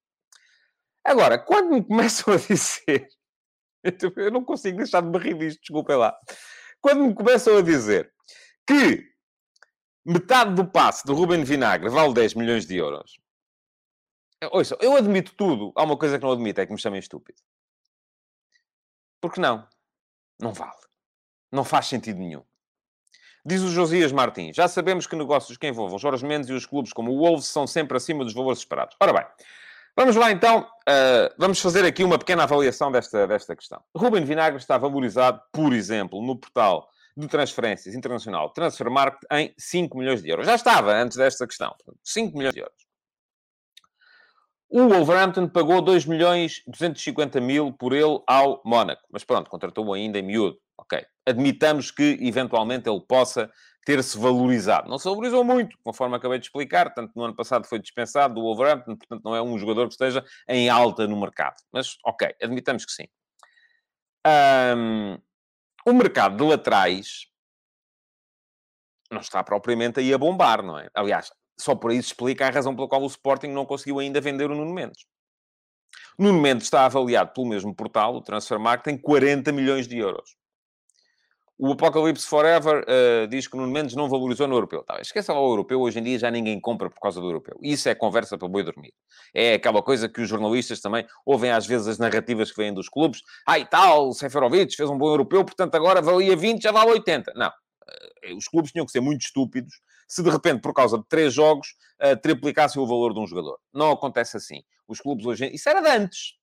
Agora, 1.05 1.39
quando 1.39 1.71
me 1.71 1.85
começam 1.85 2.33
a 2.33 2.39
dizer... 2.39 3.09
Eu 4.17 4.31
não 4.31 4.43
consigo 4.43 4.79
deixar 4.79 5.03
de 5.03 5.09
me 5.09 5.19
rir 5.19 5.37
disto, 5.37 5.61
desculpem 5.61 5.97
lá. 5.97 6.17
Quando 6.81 7.05
me 7.05 7.15
começam 7.15 7.59
a 7.59 7.63
dizer 7.63 8.11
que 8.67 9.10
metade 10.05 10.55
do 10.55 10.65
passe 10.65 11.05
do 11.05 11.15
Ruben 11.15 11.45
Vinagre 11.45 11.89
vale 11.89 12.15
10 12.15 12.35
milhões 12.35 12.67
de 12.67 12.77
euros. 12.77 13.19
Ouça, 14.51 14.77
eu 14.81 14.97
admito 14.97 15.35
tudo. 15.35 15.73
Há 15.77 15.83
uma 15.83 15.97
coisa 15.97 16.19
que 16.19 16.25
não 16.25 16.33
admito, 16.33 16.61
é 16.61 16.67
que 16.67 16.73
me 16.73 16.79
chamem 16.79 16.99
estúpido. 16.99 17.41
Porque 19.21 19.41
não? 19.41 19.67
Não 20.41 20.53
vale. 20.53 20.81
Não 21.53 21.65
faz 21.65 21.87
sentido 21.87 22.19
nenhum. 22.19 22.43
Diz 23.45 23.63
o 23.63 23.69
Josias 23.69 24.13
Martins, 24.13 24.55
já 24.55 24.69
sabemos 24.69 25.07
que 25.07 25.17
negócios 25.17 25.57
que 25.57 25.67
envolvam 25.67 25.99
Jorge 25.99 26.27
Mendes 26.27 26.51
e 26.51 26.53
os 26.53 26.67
clubes 26.67 26.93
como 26.93 27.11
o 27.11 27.19
Wolves 27.19 27.47
são 27.47 27.67
sempre 27.67 27.97
acima 27.97 28.23
dos 28.23 28.35
valores 28.35 28.59
esperados. 28.59 28.95
Ora 29.01 29.15
bem, 29.15 29.25
vamos 29.97 30.15
lá 30.15 30.31
então, 30.31 30.61
uh, 30.61 31.35
vamos 31.39 31.59
fazer 31.59 31.85
aqui 31.87 32.05
uma 32.05 32.19
pequena 32.19 32.43
avaliação 32.43 32.93
desta, 32.93 33.27
desta 33.27 33.57
questão. 33.57 33.83
Ruben 33.97 34.25
Vinagre 34.25 34.61
está 34.61 34.77
valorizado, 34.77 35.41
por 35.53 35.73
exemplo, 35.73 36.21
no 36.21 36.37
portal 36.37 36.91
de 37.16 37.29
transferências 37.29 37.94
internacional 37.94 38.51
Transfer 38.51 38.90
Market 38.90 39.23
em 39.33 39.55
5 39.59 39.96
milhões 39.99 40.23
de 40.23 40.29
euros. 40.31 40.46
Já 40.46 40.55
estava 40.55 40.92
antes 40.92 41.16
desta 41.16 41.46
questão. 41.46 41.75
5 42.05 42.37
milhões 42.37 42.55
de 42.55 42.61
euros. 42.61 42.90
O 44.68 44.88
Wolverhampton 44.88 45.49
pagou 45.49 45.83
2 45.83 46.07
milhões 46.07 46.62
250 46.66 47.40
mil 47.40 47.73
por 47.73 47.92
ele 47.92 48.23
ao 48.27 48.62
Mónaco. 48.64 49.03
Mas 49.11 49.25
pronto, 49.25 49.51
contratou 49.51 49.92
ainda 49.92 50.18
em 50.18 50.23
miúdo. 50.23 50.59
Ok. 50.79 51.05
Admitamos 51.27 51.90
que, 51.90 52.16
eventualmente, 52.20 52.88
ele 52.88 53.01
possa 53.01 53.51
ter-se 53.85 54.16
valorizado. 54.16 54.88
Não 54.88 54.99
se 54.99 55.09
valorizou 55.09 55.42
muito, 55.42 55.77
conforme 55.83 56.14
acabei 56.16 56.38
de 56.38 56.46
explicar. 56.46 56.94
Tanto 56.94 57.12
no 57.16 57.25
ano 57.25 57.35
passado 57.35 57.66
foi 57.66 57.81
dispensado 57.81 58.35
do 58.35 58.42
Wolverhampton, 58.42 58.96
portanto 58.96 59.25
não 59.25 59.35
é 59.35 59.42
um 59.42 59.59
jogador 59.59 59.87
que 59.88 59.94
esteja 59.94 60.25
em 60.49 60.68
alta 60.68 61.07
no 61.09 61.18
mercado. 61.20 61.57
Mas, 61.73 61.96
ok, 62.05 62.33
admitamos 62.40 62.85
que 62.85 62.92
sim. 62.92 63.09
Um, 64.25 65.18
o 65.90 65.94
mercado 65.94 66.37
de 66.37 66.42
laterais 66.42 67.26
não 69.11 69.20
está 69.20 69.42
propriamente 69.42 69.98
aí 69.98 70.14
a 70.14 70.18
bombar, 70.18 70.62
não 70.62 70.79
é? 70.79 70.88
Aliás, 70.94 71.33
só 71.59 71.74
por 71.74 71.90
isso 71.90 72.09
explica 72.09 72.46
a 72.46 72.50
razão 72.50 72.74
pela 72.74 72.88
qual 72.88 73.03
o 73.03 73.07
Sporting 73.07 73.48
não 73.48 73.66
conseguiu 73.66 73.98
ainda 73.98 74.20
vender 74.20 74.50
o 74.50 74.55
Nuno 74.55 74.72
Mendes. 74.72 75.05
Nuno 76.18 76.40
Mendes 76.40 76.64
está 76.64 76.87
avaliado 76.87 77.33
pelo 77.33 77.48
mesmo 77.48 77.74
portal, 77.74 78.14
o 78.14 78.22
Transfermarkt, 78.22 78.88
em 78.88 78.96
40 78.96 79.53
milhões 79.53 79.88
de 79.88 79.98
euros. 79.98 80.37
O 81.62 81.73
Apocalipse 81.73 82.27
Forever 82.27 82.83
uh, 82.85 83.29
diz 83.29 83.46
que 83.46 83.55
Nuno 83.55 83.70
Mendes 83.70 83.94
não 83.94 84.09
valorizou 84.09 84.49
no 84.49 84.55
europeu. 84.55 84.83
Tá, 84.83 84.99
esqueça 84.99 85.35
lá 85.35 85.40
o 85.42 85.53
europeu, 85.53 85.79
hoje 85.79 85.99
em 85.99 86.03
dia 86.03 86.18
já 86.18 86.31
ninguém 86.31 86.59
compra 86.59 86.88
por 86.88 86.99
causa 86.99 87.20
do 87.20 87.27
europeu. 87.27 87.55
Isso 87.61 87.87
é 87.87 87.94
conversa 87.94 88.38
para 88.38 88.49
boi 88.49 88.62
dormir. 88.62 88.94
É 89.35 89.53
aquela 89.53 89.83
coisa 89.83 90.09
que 90.09 90.23
os 90.23 90.29
jornalistas 90.31 90.81
também 90.81 91.07
ouvem 91.23 91.51
às 91.51 91.66
vezes 91.66 91.87
as 91.87 91.99
narrativas 91.99 92.51
que 92.51 92.57
vêm 92.57 92.73
dos 92.73 92.88
clubes. 92.88 93.20
E 93.46 93.64
tal, 93.66 94.09
o 94.09 94.14
Seferovic 94.14 94.75
fez 94.75 94.88
um 94.88 94.96
bom 94.96 95.09
europeu, 95.09 95.44
portanto 95.44 95.75
agora 95.75 96.01
valia 96.01 96.35
20, 96.35 96.62
já 96.62 96.73
vale 96.73 96.92
80. 96.92 97.35
Não. 97.37 97.53
os 98.38 98.49
clubes 98.49 98.73
tinham 98.73 98.87
que 98.87 98.92
ser 98.92 99.03
muito 99.03 99.20
estúpidos 99.20 99.83
se 100.09 100.23
de 100.23 100.31
repente, 100.31 100.62
por 100.62 100.73
causa 100.73 100.96
de 100.96 101.05
três 101.09 101.35
jogos, 101.35 101.75
uh, 102.03 102.16
triplicassem 102.20 102.83
o 102.83 102.87
valor 102.87 103.12
de 103.12 103.20
um 103.20 103.27
jogador. 103.27 103.59
Não 103.70 103.92
acontece 103.92 104.37
assim. 104.37 104.62
Os 104.88 104.99
clubes 104.99 105.27
hoje... 105.27 105.46
Isso 105.55 105.68
era 105.68 105.83
de 105.83 105.88
antes 105.88 106.39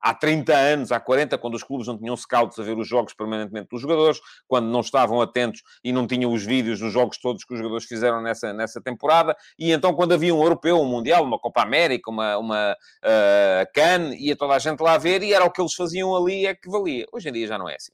há 0.00 0.14
30 0.14 0.54
anos, 0.54 0.92
há 0.92 1.00
40, 1.00 1.36
quando 1.38 1.54
os 1.54 1.62
clubes 1.62 1.86
não 1.86 1.98
tinham 1.98 2.16
scouts 2.16 2.58
a 2.58 2.62
ver 2.62 2.76
os 2.76 2.86
jogos 2.88 3.14
permanentemente 3.14 3.68
dos 3.70 3.80
jogadores, 3.80 4.20
quando 4.46 4.66
não 4.66 4.80
estavam 4.80 5.20
atentos 5.20 5.62
e 5.82 5.92
não 5.92 6.06
tinham 6.06 6.32
os 6.32 6.44
vídeos 6.44 6.80
dos 6.80 6.92
jogos 6.92 7.18
todos 7.18 7.44
que 7.44 7.52
os 7.52 7.58
jogadores 7.58 7.84
fizeram 7.84 8.20
nessa, 8.22 8.52
nessa 8.52 8.80
temporada, 8.80 9.36
e 9.58 9.72
então 9.72 9.94
quando 9.94 10.12
havia 10.12 10.34
um 10.34 10.42
europeu, 10.42 10.80
um 10.80 10.86
mundial, 10.86 11.24
uma 11.24 11.38
Copa 11.38 11.62
América, 11.62 12.10
uma, 12.10 12.38
uma 12.38 12.72
uh, 12.72 13.72
CAN, 13.74 14.14
ia 14.16 14.36
toda 14.36 14.54
a 14.54 14.58
gente 14.58 14.80
lá 14.80 14.98
ver 14.98 15.22
e 15.22 15.32
era 15.32 15.44
o 15.44 15.50
que 15.50 15.60
eles 15.60 15.74
faziam 15.74 16.14
ali 16.16 16.46
é 16.46 16.54
que 16.54 16.70
valia. 16.70 17.06
Hoje 17.12 17.28
em 17.28 17.32
dia 17.32 17.46
já 17.46 17.58
não 17.58 17.68
é 17.68 17.76
assim. 17.76 17.92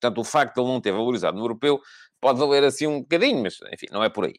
Portanto, 0.00 0.20
o 0.20 0.24
facto 0.24 0.54
de 0.56 0.60
ele 0.60 0.72
não 0.72 0.80
ter 0.80 0.92
valorizado 0.92 1.36
no 1.36 1.44
europeu 1.44 1.80
pode 2.20 2.38
valer 2.38 2.64
assim 2.64 2.86
um 2.86 3.00
bocadinho, 3.00 3.42
mas 3.42 3.56
enfim, 3.72 3.86
não 3.90 4.02
é 4.02 4.08
por 4.08 4.24
aí. 4.24 4.34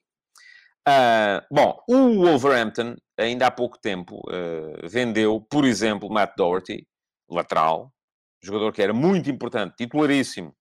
Uh, 0.88 1.40
bom, 1.50 1.82
o 1.88 2.26
Wolverhampton, 2.26 2.96
ainda 3.18 3.48
há 3.48 3.52
pouco 3.52 3.80
tempo, 3.80 4.18
uh, 4.28 4.88
vendeu, 4.88 5.40
por 5.50 5.64
exemplo, 5.64 6.12
Matt 6.12 6.36
Doherty, 6.36 6.86
lateral, 7.30 7.94
jogador 8.42 8.74
que 8.74 8.82
era 8.82 8.94
muito 8.94 9.30
importante, 9.30 9.76
titularíssimo, 9.78 10.54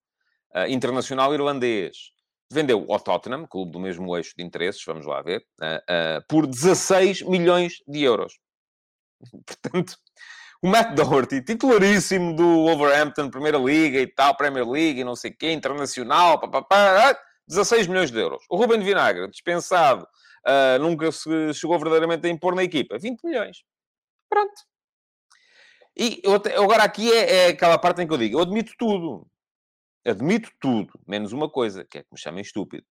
uh, 0.55 0.67
internacional 0.69 1.35
irlandês. 1.35 2.13
Vendeu 2.53 2.87
ao 2.89 3.01
Tottenham, 3.01 3.47
clube 3.47 3.73
do 3.73 3.81
mesmo 3.81 4.17
eixo 4.17 4.35
de 4.37 4.45
interesses, 4.45 4.85
vamos 4.85 5.07
lá 5.07 5.23
ver, 5.23 5.43
por 6.29 6.47
16 6.47 7.23
milhões 7.23 7.77
de 7.89 8.03
euros. 8.03 8.35
Portanto, 9.47 9.97
o 10.63 10.69
Matt 10.69 10.95
Doherty, 10.95 11.43
titularíssimo 11.43 12.37
do 12.37 12.45
Wolverhampton, 12.67 13.31
Primeira 13.31 13.57
Liga 13.57 13.99
e 13.99 14.07
tal, 14.07 14.37
Premier 14.37 14.69
League 14.69 15.01
e 15.01 15.05
não 15.05 15.17
sei 15.17 15.31
o 15.31 15.37
quê, 15.37 15.51
internacional, 15.51 16.39
papapá, 16.39 17.17
16 17.53 17.87
milhões 17.87 18.11
de 18.11 18.19
euros. 18.19 18.45
O 18.49 18.57
Ruben 18.57 18.81
Vinagre, 18.81 19.29
dispensado, 19.31 20.07
uh, 20.47 20.79
nunca 20.81 21.13
se 21.13 21.55
chegou 21.55 21.79
verdadeiramente 21.79 22.27
a 22.27 22.31
impor 22.31 22.55
na 22.55 22.65
equipa. 22.65 22.99
20 22.99 23.23
milhões. 23.23 23.63
Pronto. 24.29 24.63
E 25.97 26.21
eu, 26.25 26.35
agora 26.63 26.85
aqui 26.85 27.13
é, 27.13 27.47
é, 27.47 27.47
aquela 27.49 27.79
parte 27.79 28.01
em 28.01 28.07
que 28.07 28.13
eu 28.13 28.19
digo, 28.19 28.39
eu 28.39 28.43
admito 28.43 28.73
tudo. 28.79 29.27
Admito 30.05 30.51
tudo, 30.59 30.99
menos 31.07 31.33
uma 31.33 31.49
coisa, 31.49 31.85
que 31.85 31.99
é 31.99 32.03
que 32.03 32.09
me 32.11 32.19
chamem 32.19 32.43
estúpido. 32.43 32.85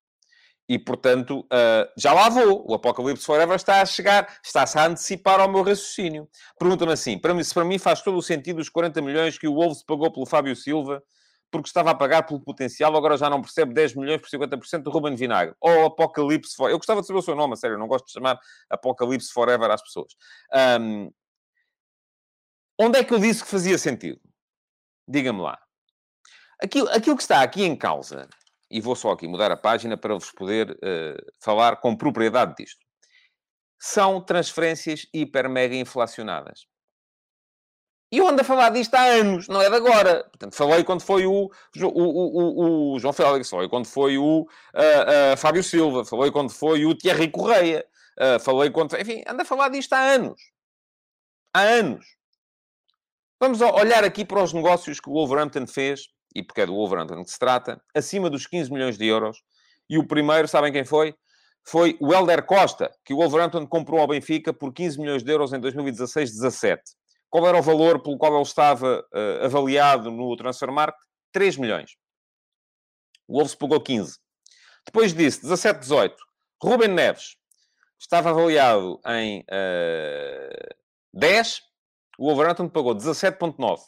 E, 0.69 0.79
portanto, 0.79 1.41
uh, 1.41 1.91
já 1.97 2.13
lá 2.13 2.29
vou. 2.29 2.65
O 2.69 2.73
Apocalipse 2.73 3.25
Forever 3.25 3.55
está 3.55 3.81
a 3.81 3.85
chegar, 3.85 4.39
está-se 4.41 4.77
a 4.77 4.85
antecipar 4.85 5.39
ao 5.41 5.51
meu 5.51 5.63
raciocínio. 5.63 6.29
Pergunta-me 6.57 6.93
assim, 6.93 7.19
para 7.19 7.33
mim, 7.33 7.43
se 7.43 7.53
para 7.53 7.65
mim 7.65 7.77
faz 7.77 8.01
todo 8.01 8.17
o 8.17 8.21
sentido 8.21 8.59
os 8.59 8.69
40 8.69 9.01
milhões 9.01 9.37
que 9.37 9.47
o 9.47 9.55
Wolves 9.55 9.83
pagou 9.83 10.09
pelo 10.13 10.25
Fábio 10.25 10.55
Silva 10.55 11.03
porque 11.51 11.67
estava 11.67 11.91
a 11.91 11.95
pagar 11.95 12.23
pelo 12.23 12.39
potencial, 12.39 12.95
agora 12.95 13.17
já 13.17 13.29
não 13.29 13.41
percebe 13.41 13.73
10 13.73 13.95
milhões 13.95 14.21
por 14.21 14.29
50% 14.29 14.83
do 14.83 14.89
Ruben 14.89 15.15
Vinagre. 15.15 15.53
Ou 15.59 15.85
Apocalipse 15.85 16.55
Forever. 16.55 16.73
Eu 16.73 16.79
gostava 16.79 17.01
de 17.01 17.07
saber 17.07 17.19
o 17.19 17.21
seu 17.21 17.35
nome, 17.35 17.53
a 17.53 17.57
sério, 17.57 17.77
não 17.77 17.87
gosto 17.87 18.05
de 18.05 18.13
chamar 18.13 18.39
Apocalipse 18.69 19.31
Forever 19.31 19.69
às 19.69 19.83
pessoas. 19.83 20.15
Um... 20.79 21.11
Onde 22.79 22.97
é 22.97 23.03
que 23.03 23.13
eu 23.13 23.19
disse 23.19 23.43
que 23.43 23.49
fazia 23.49 23.77
sentido? 23.77 24.19
Diga-me 25.07 25.41
lá. 25.41 25.59
Aquilo, 26.59 26.89
aquilo 26.89 27.17
que 27.17 27.23
está 27.23 27.41
aqui 27.41 27.63
em 27.63 27.75
causa, 27.75 28.27
e 28.69 28.79
vou 28.79 28.95
só 28.95 29.11
aqui 29.11 29.27
mudar 29.27 29.51
a 29.51 29.57
página 29.57 29.97
para 29.97 30.13
vos 30.13 30.31
poder 30.31 30.71
uh, 30.71 31.31
falar 31.39 31.77
com 31.77 31.95
propriedade 31.95 32.55
disto, 32.55 32.79
são 33.79 34.21
transferências 34.21 35.05
hiper 35.13 35.49
mega 35.49 35.75
inflacionadas. 35.75 36.70
E 38.11 38.17
eu 38.17 38.27
ando 38.27 38.41
a 38.41 38.43
falar 38.43 38.71
disto 38.71 38.93
há 38.93 39.03
anos, 39.03 39.47
não 39.47 39.61
é 39.61 39.69
de 39.69 39.75
agora. 39.75 40.25
Portanto, 40.25 40.53
falei 40.53 40.83
quando 40.83 41.01
foi 41.01 41.25
o, 41.25 41.49
o, 41.77 41.87
o, 41.87 42.93
o 42.93 42.99
João 42.99 43.13
Félix, 43.13 43.49
falei 43.49 43.69
quando 43.69 43.85
foi 43.85 44.17
o 44.17 44.41
uh, 44.41 44.45
uh, 45.33 45.37
Fábio 45.37 45.63
Silva, 45.63 46.03
falei 46.03 46.29
quando 46.29 46.49
foi 46.49 46.85
o 46.85 46.93
Thierry 46.93 47.29
Correia, 47.31 47.85
uh, 48.19 48.37
falei 48.41 48.69
quando... 48.69 48.99
Enfim, 48.99 49.23
ando 49.25 49.43
a 49.43 49.45
falar 49.45 49.69
disto 49.69 49.93
há 49.93 49.99
anos. 49.99 50.41
Há 51.53 51.61
anos. 51.61 52.05
Vamos 53.39 53.61
olhar 53.61 54.03
aqui 54.03 54.25
para 54.25 54.43
os 54.43 54.51
negócios 54.51 54.99
que 54.99 55.09
o 55.09 55.13
Wolverhampton 55.13 55.65
fez, 55.65 56.09
e 56.35 56.43
porque 56.43 56.61
é 56.61 56.65
do 56.65 56.73
Wolverhampton 56.73 57.23
que 57.23 57.31
se 57.31 57.39
trata, 57.39 57.81
acima 57.95 58.29
dos 58.29 58.45
15 58.45 58.71
milhões 58.73 58.97
de 58.97 59.07
euros. 59.07 59.41
E 59.89 59.97
o 59.97 60.05
primeiro, 60.05 60.49
sabem 60.49 60.71
quem 60.73 60.83
foi? 60.83 61.15
Foi 61.63 61.97
o 62.01 62.13
Helder 62.13 62.45
Costa, 62.45 62.91
que 63.05 63.13
o 63.13 63.17
Wolverhampton 63.17 63.65
comprou 63.65 64.01
ao 64.01 64.07
Benfica 64.07 64.53
por 64.53 64.73
15 64.73 64.99
milhões 64.99 65.23
de 65.23 65.31
euros 65.31 65.53
em 65.53 65.61
2016-17. 65.61 66.79
Qual 67.31 67.47
era 67.47 67.57
o 67.57 67.61
valor 67.61 68.03
pelo 68.03 68.17
qual 68.17 68.33
ele 68.33 68.41
estava 68.41 69.07
uh, 69.13 69.45
avaliado 69.45 70.11
no 70.11 70.35
Transfermarkt? 70.35 70.99
3 71.31 71.55
milhões. 71.55 71.95
O 73.25 73.35
Wolves 73.35 73.55
pagou 73.55 73.79
15. 73.79 74.19
Depois 74.85 75.13
disso, 75.13 75.41
17, 75.43 75.79
18. 75.79 76.15
Ruben 76.61 76.89
Neves 76.89 77.37
estava 77.97 78.31
avaliado 78.31 78.99
em 79.07 79.39
uh, 79.43 80.75
10. 81.13 81.61
O 82.19 82.25
Wolverhampton 82.25 82.67
pagou 82.67 82.93
17,9. 82.93 83.79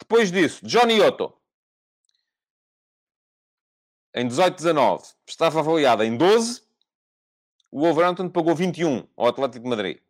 Depois 0.00 0.32
disso, 0.32 0.66
Johnny 0.66 1.00
Otto. 1.00 1.32
Em 4.12 4.26
18, 4.26 4.56
19. 4.56 5.04
Estava 5.24 5.60
avaliado 5.60 6.02
em 6.02 6.16
12. 6.16 6.62
O 7.70 7.82
Wolverhampton 7.82 8.28
pagou 8.28 8.56
21 8.56 9.06
ao 9.16 9.28
Atlético 9.28 9.62
de 9.62 9.70
Madrid. 9.70 10.00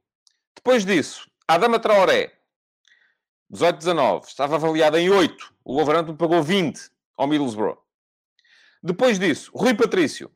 Depois 0.55 0.87
disso, 0.87 1.28
Adama 1.50 1.78
Traoré, 1.78 2.38
18-19, 3.50 4.26
estava 4.26 4.56
avaliado 4.56 4.98
em 4.98 5.08
8. 5.08 5.54
O 5.64 5.76
Wolverhampton 5.76 6.14
pagou 6.14 6.42
20 6.42 6.90
ao 7.16 7.26
Middlesbrough. 7.26 7.78
Depois 8.82 9.18
disso, 9.18 9.50
Rui 9.54 9.74
Patrício, 9.74 10.30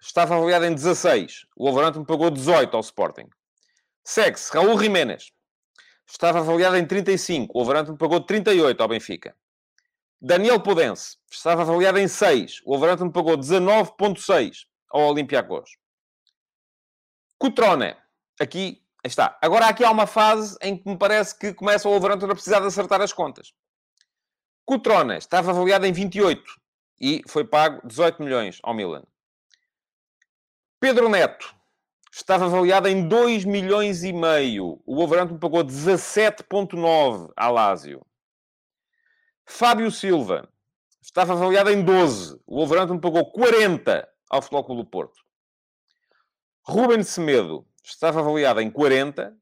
estava 0.00 0.36
avaliado 0.36 0.64
em 0.64 0.74
16. 0.74 1.48
O 1.56 1.64
Wolverhampton 1.64 2.04
pagou 2.04 2.30
18 2.30 2.72
ao 2.72 2.80
Sporting. 2.82 3.28
Segue-se 4.04 4.52
Raul 4.52 4.78
Jiménez, 4.78 5.32
estava 6.06 6.38
avaliado 6.38 6.76
em 6.76 6.86
35. 6.86 7.52
O 7.52 7.64
Wolverhampton 7.64 7.96
pagou 7.96 8.20
38 8.20 8.80
ao 8.80 8.88
Benfica. 8.88 9.36
Daniel 10.20 10.60
Podense, 10.60 11.16
estava 11.28 11.62
avaliado 11.62 11.98
em 11.98 12.06
6. 12.06 12.60
O 12.64 12.70
Wolverhampton 12.70 13.10
pagou 13.10 13.36
19.6 13.36 14.66
ao 14.88 15.00
Olympiacos. 15.08 15.76
Cutrone, 17.40 17.96
aqui 18.38 18.81
está. 19.08 19.36
Agora 19.40 19.66
aqui 19.66 19.84
há 19.84 19.90
uma 19.90 20.06
fase 20.06 20.56
em 20.60 20.76
que 20.76 20.88
me 20.88 20.96
parece 20.96 21.38
que 21.38 21.52
começa 21.52 21.88
o 21.88 21.90
Wolverhampton 21.90 22.26
a 22.26 22.34
precisar 22.34 22.60
de 22.60 22.66
acertar 22.66 23.00
as 23.00 23.12
contas. 23.12 23.52
Cutrone 24.64 25.16
estava 25.16 25.50
avaliado 25.50 25.86
em 25.86 25.92
28 25.92 26.42
e 27.00 27.22
foi 27.26 27.44
pago 27.44 27.80
18 27.86 28.22
milhões 28.22 28.60
ao 28.62 28.72
Milan. 28.74 29.02
Pedro 30.78 31.08
Neto 31.08 31.54
estava 32.12 32.44
avaliado 32.44 32.88
em 32.88 33.08
2 33.08 33.44
milhões 33.44 34.04
e 34.04 34.12
meio. 34.12 34.80
O 34.86 34.96
Wolverhampton 34.96 35.38
pagou 35.38 35.64
17.9 35.64 37.32
à 37.36 37.48
Lazio. 37.48 38.04
Fábio 39.44 39.90
Silva 39.90 40.48
estava 41.00 41.32
avaliado 41.32 41.70
em 41.70 41.82
12. 41.82 42.40
O 42.46 42.56
Wolverhampton 42.56 43.00
pagou 43.00 43.30
40 43.32 44.08
ao 44.30 44.40
Futebol 44.40 44.64
Clube 44.64 44.82
do 44.82 44.88
Porto. 44.88 45.20
Ruben 46.64 47.02
Semedo 47.02 47.66
estava 47.82 48.20
avaliado 48.20 48.60
em 48.60 48.70
40 48.70 49.34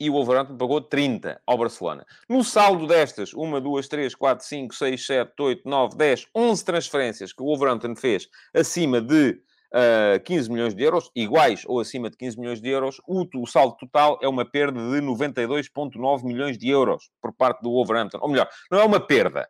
e 0.00 0.08
o 0.08 0.12
Wolverhampton 0.12 0.56
pagou 0.56 0.80
30 0.80 1.40
ao 1.46 1.58
Barcelona. 1.58 2.06
No 2.28 2.44
saldo 2.44 2.86
destas, 2.86 3.34
1, 3.34 3.60
2, 3.60 3.88
3, 3.88 4.14
4, 4.14 4.46
5, 4.46 4.74
6, 4.74 5.06
7, 5.06 5.32
8, 5.40 5.68
9, 5.68 5.96
10, 5.96 6.26
11 6.34 6.64
transferências 6.64 7.32
que 7.32 7.42
o 7.42 7.46
Wolverhampton 7.46 7.96
fez 7.96 8.28
acima 8.54 9.00
de 9.00 9.40
uh, 9.74 10.14
eh, 10.14 10.18
15 10.20 10.50
milhões 10.50 10.74
de 10.74 10.82
euros, 10.82 11.10
iguais 11.14 11.62
ou 11.66 11.80
acima 11.80 12.08
de 12.08 12.16
15 12.16 12.38
milhões 12.38 12.60
de 12.60 12.68
euros, 12.68 13.00
o, 13.06 13.26
o 13.42 13.46
saldo 13.46 13.76
total 13.76 14.18
é 14.22 14.28
uma 14.28 14.44
perda 14.44 14.78
de 14.78 15.04
92,9 15.04 16.24
milhões 16.24 16.56
de 16.56 16.68
euros 16.68 17.10
por 17.20 17.32
parte 17.32 17.62
do 17.62 17.70
Wolverhampton. 17.70 18.18
Ou 18.20 18.28
melhor, 18.28 18.48
não 18.70 18.78
é 18.78 18.84
uma 18.84 19.00
perda, 19.00 19.48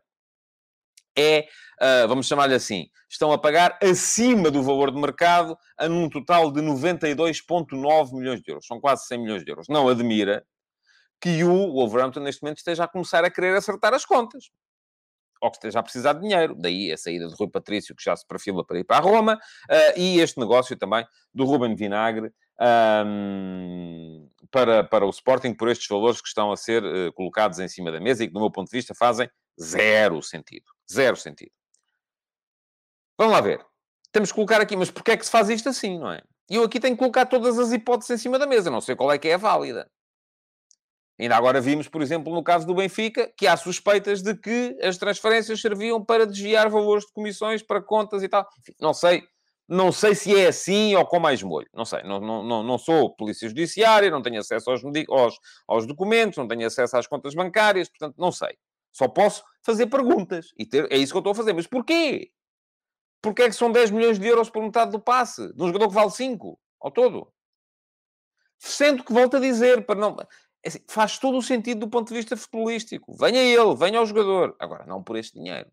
é, 1.19 1.47
uh, 1.81 2.07
vamos 2.07 2.27
chamar-lhe 2.27 2.55
assim, 2.55 2.87
estão 3.09 3.31
a 3.31 3.37
pagar 3.37 3.77
acima 3.81 4.49
do 4.49 4.63
valor 4.63 4.91
de 4.91 4.99
mercado 4.99 5.57
a 5.77 5.89
num 5.89 6.09
total 6.09 6.51
de 6.51 6.61
92,9 6.61 8.13
milhões 8.13 8.41
de 8.41 8.51
euros. 8.51 8.65
São 8.65 8.79
quase 8.79 9.05
100 9.07 9.17
milhões 9.19 9.43
de 9.43 9.51
euros. 9.51 9.67
Não 9.67 9.89
admira 9.89 10.45
que 11.19 11.43
o 11.43 11.73
Wolverhampton, 11.73 12.21
neste 12.21 12.41
momento, 12.41 12.59
esteja 12.59 12.85
a 12.85 12.87
começar 12.87 13.25
a 13.25 13.29
querer 13.29 13.55
acertar 13.55 13.93
as 13.93 14.05
contas. 14.05 14.49
Ou 15.41 15.49
que 15.49 15.57
esteja 15.57 15.79
a 15.79 15.83
precisar 15.83 16.13
de 16.13 16.21
dinheiro. 16.21 16.55
Daí 16.55 16.91
a 16.91 16.97
saída 16.97 17.27
de 17.27 17.35
Rui 17.35 17.49
Patrício, 17.49 17.95
que 17.95 18.03
já 18.03 18.15
se 18.15 18.25
perfila 18.27 18.65
para 18.65 18.79
ir 18.79 18.83
para 18.83 18.97
a 18.97 18.99
Roma, 19.01 19.35
uh, 19.35 19.99
e 19.99 20.19
este 20.19 20.39
negócio 20.39 20.77
também 20.77 21.05
do 21.33 21.45
Ruben 21.45 21.75
Vinagre 21.75 22.31
um, 23.05 24.29
para, 24.51 24.83
para 24.83 25.05
o 25.05 25.09
Sporting, 25.09 25.53
por 25.53 25.69
estes 25.69 25.87
valores 25.87 26.21
que 26.21 26.27
estão 26.27 26.51
a 26.51 26.57
ser 26.57 26.83
uh, 26.83 27.13
colocados 27.13 27.59
em 27.59 27.67
cima 27.67 27.91
da 27.91 27.99
mesa 27.99 28.23
e 28.23 28.27
que, 28.27 28.33
do 28.33 28.39
meu 28.39 28.51
ponto 28.51 28.69
de 28.69 28.77
vista, 28.77 28.93
fazem 28.93 29.29
zero 29.59 30.21
sentido. 30.21 30.65
Zero 30.91 31.15
sentido. 31.15 31.51
Vamos 33.17 33.33
lá 33.33 33.41
ver. 33.41 33.65
Temos 34.11 34.31
que 34.31 34.35
colocar 34.35 34.61
aqui, 34.61 34.75
mas 34.75 34.89
porquê 34.89 35.11
é 35.11 35.17
que 35.17 35.25
se 35.25 35.31
faz 35.31 35.49
isto 35.49 35.69
assim, 35.69 35.99
não 35.99 36.11
é? 36.11 36.21
E 36.49 36.55
eu 36.55 36.63
aqui 36.63 36.79
tenho 36.79 36.95
que 36.95 36.99
colocar 36.99 37.25
todas 37.25 37.59
as 37.59 37.71
hipóteses 37.71 38.09
em 38.11 38.17
cima 38.17 38.39
da 38.39 38.47
mesa, 38.47 38.71
não 38.71 38.81
sei 38.81 38.95
qual 38.95 39.11
é 39.11 39.17
que 39.17 39.27
é 39.27 39.35
a 39.35 39.37
válida. 39.37 39.89
Ainda 41.19 41.35
agora 41.35 41.59
vimos, 41.59 41.87
por 41.87 42.01
exemplo, 42.01 42.33
no 42.33 42.41
caso 42.41 42.65
do 42.65 42.73
Benfica, 42.73 43.31
que 43.37 43.45
há 43.45 43.57
suspeitas 43.57 44.21
de 44.21 44.33
que 44.35 44.77
as 44.81 44.97
transferências 44.97 45.59
serviam 45.59 46.03
para 46.03 46.25
desviar 46.25 46.69
valores 46.69 47.05
de 47.05 47.11
comissões 47.11 47.61
para 47.61 47.81
contas 47.81 48.23
e 48.23 48.29
tal. 48.29 48.47
Enfim, 48.57 48.73
não 48.79 48.93
sei. 48.93 49.23
Não 49.67 49.91
sei 49.91 50.15
se 50.15 50.35
é 50.35 50.47
assim 50.47 50.95
ou 50.95 51.05
com 51.05 51.19
mais 51.19 51.43
molho. 51.43 51.67
Não 51.73 51.83
sei. 51.83 52.01
Não, 52.03 52.19
não, 52.21 52.63
não, 52.63 52.77
sou 52.77 53.13
polícia 53.15 53.47
judiciária, 53.49 54.09
não 54.09 54.21
tenho 54.21 54.39
acesso 54.39 54.71
aos, 54.71 54.81
aos, 55.09 55.35
aos 55.67 55.85
documentos, 55.85 56.37
não 56.37 56.47
tenho 56.47 56.65
acesso 56.65 56.97
às 56.97 57.05
contas 57.05 57.35
bancárias, 57.35 57.89
portanto, 57.89 58.15
não 58.17 58.31
sei. 58.31 58.57
Só 58.91 59.07
posso 59.07 59.43
fazer 59.63 59.87
perguntas. 59.87 60.53
E 60.57 60.65
ter... 60.65 60.91
É 60.91 60.97
isso 60.97 61.13
que 61.13 61.17
eu 61.17 61.21
estou 61.21 61.31
a 61.31 61.35
fazer. 61.35 61.53
Mas 61.53 61.67
porquê? 61.67 62.31
Porquê 63.21 63.43
é 63.43 63.49
que 63.49 63.55
são 63.55 63.71
10 63.71 63.91
milhões 63.91 64.19
de 64.19 64.27
euros 64.27 64.49
por 64.49 64.63
metade 64.63 64.91
do 64.91 64.99
passe? 64.99 65.53
De 65.53 65.63
um 65.63 65.67
jogador 65.67 65.89
que 65.89 65.93
vale 65.93 66.11
5 66.11 66.59
ao 66.79 66.91
todo? 66.91 67.31
Sendo 68.57 69.03
que 69.03 69.13
volto 69.13 69.37
a 69.37 69.39
dizer, 69.39 69.85
para 69.85 69.99
não... 69.99 70.17
É 70.63 70.67
assim, 70.67 70.83
faz 70.89 71.17
todo 71.17 71.37
o 71.37 71.41
sentido 71.41 71.81
do 71.81 71.89
ponto 71.89 72.09
de 72.09 72.15
vista 72.15 72.35
futebolístico. 72.35 73.15
Venha 73.15 73.41
ele, 73.41 73.75
venha 73.75 73.99
ao 73.99 74.05
jogador. 74.05 74.55
Agora, 74.59 74.85
não 74.85 75.01
por 75.01 75.17
este 75.17 75.39
dinheiro. 75.39 75.71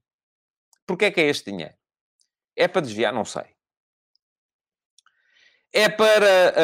Porquê 0.86 1.06
é 1.06 1.10
que 1.10 1.20
é 1.20 1.28
este 1.28 1.50
dinheiro? 1.50 1.74
É 2.54 2.68
para 2.68 2.82
desviar? 2.82 3.12
Não 3.12 3.24
sei. 3.24 3.44
É 5.72 5.88
para 5.88 6.54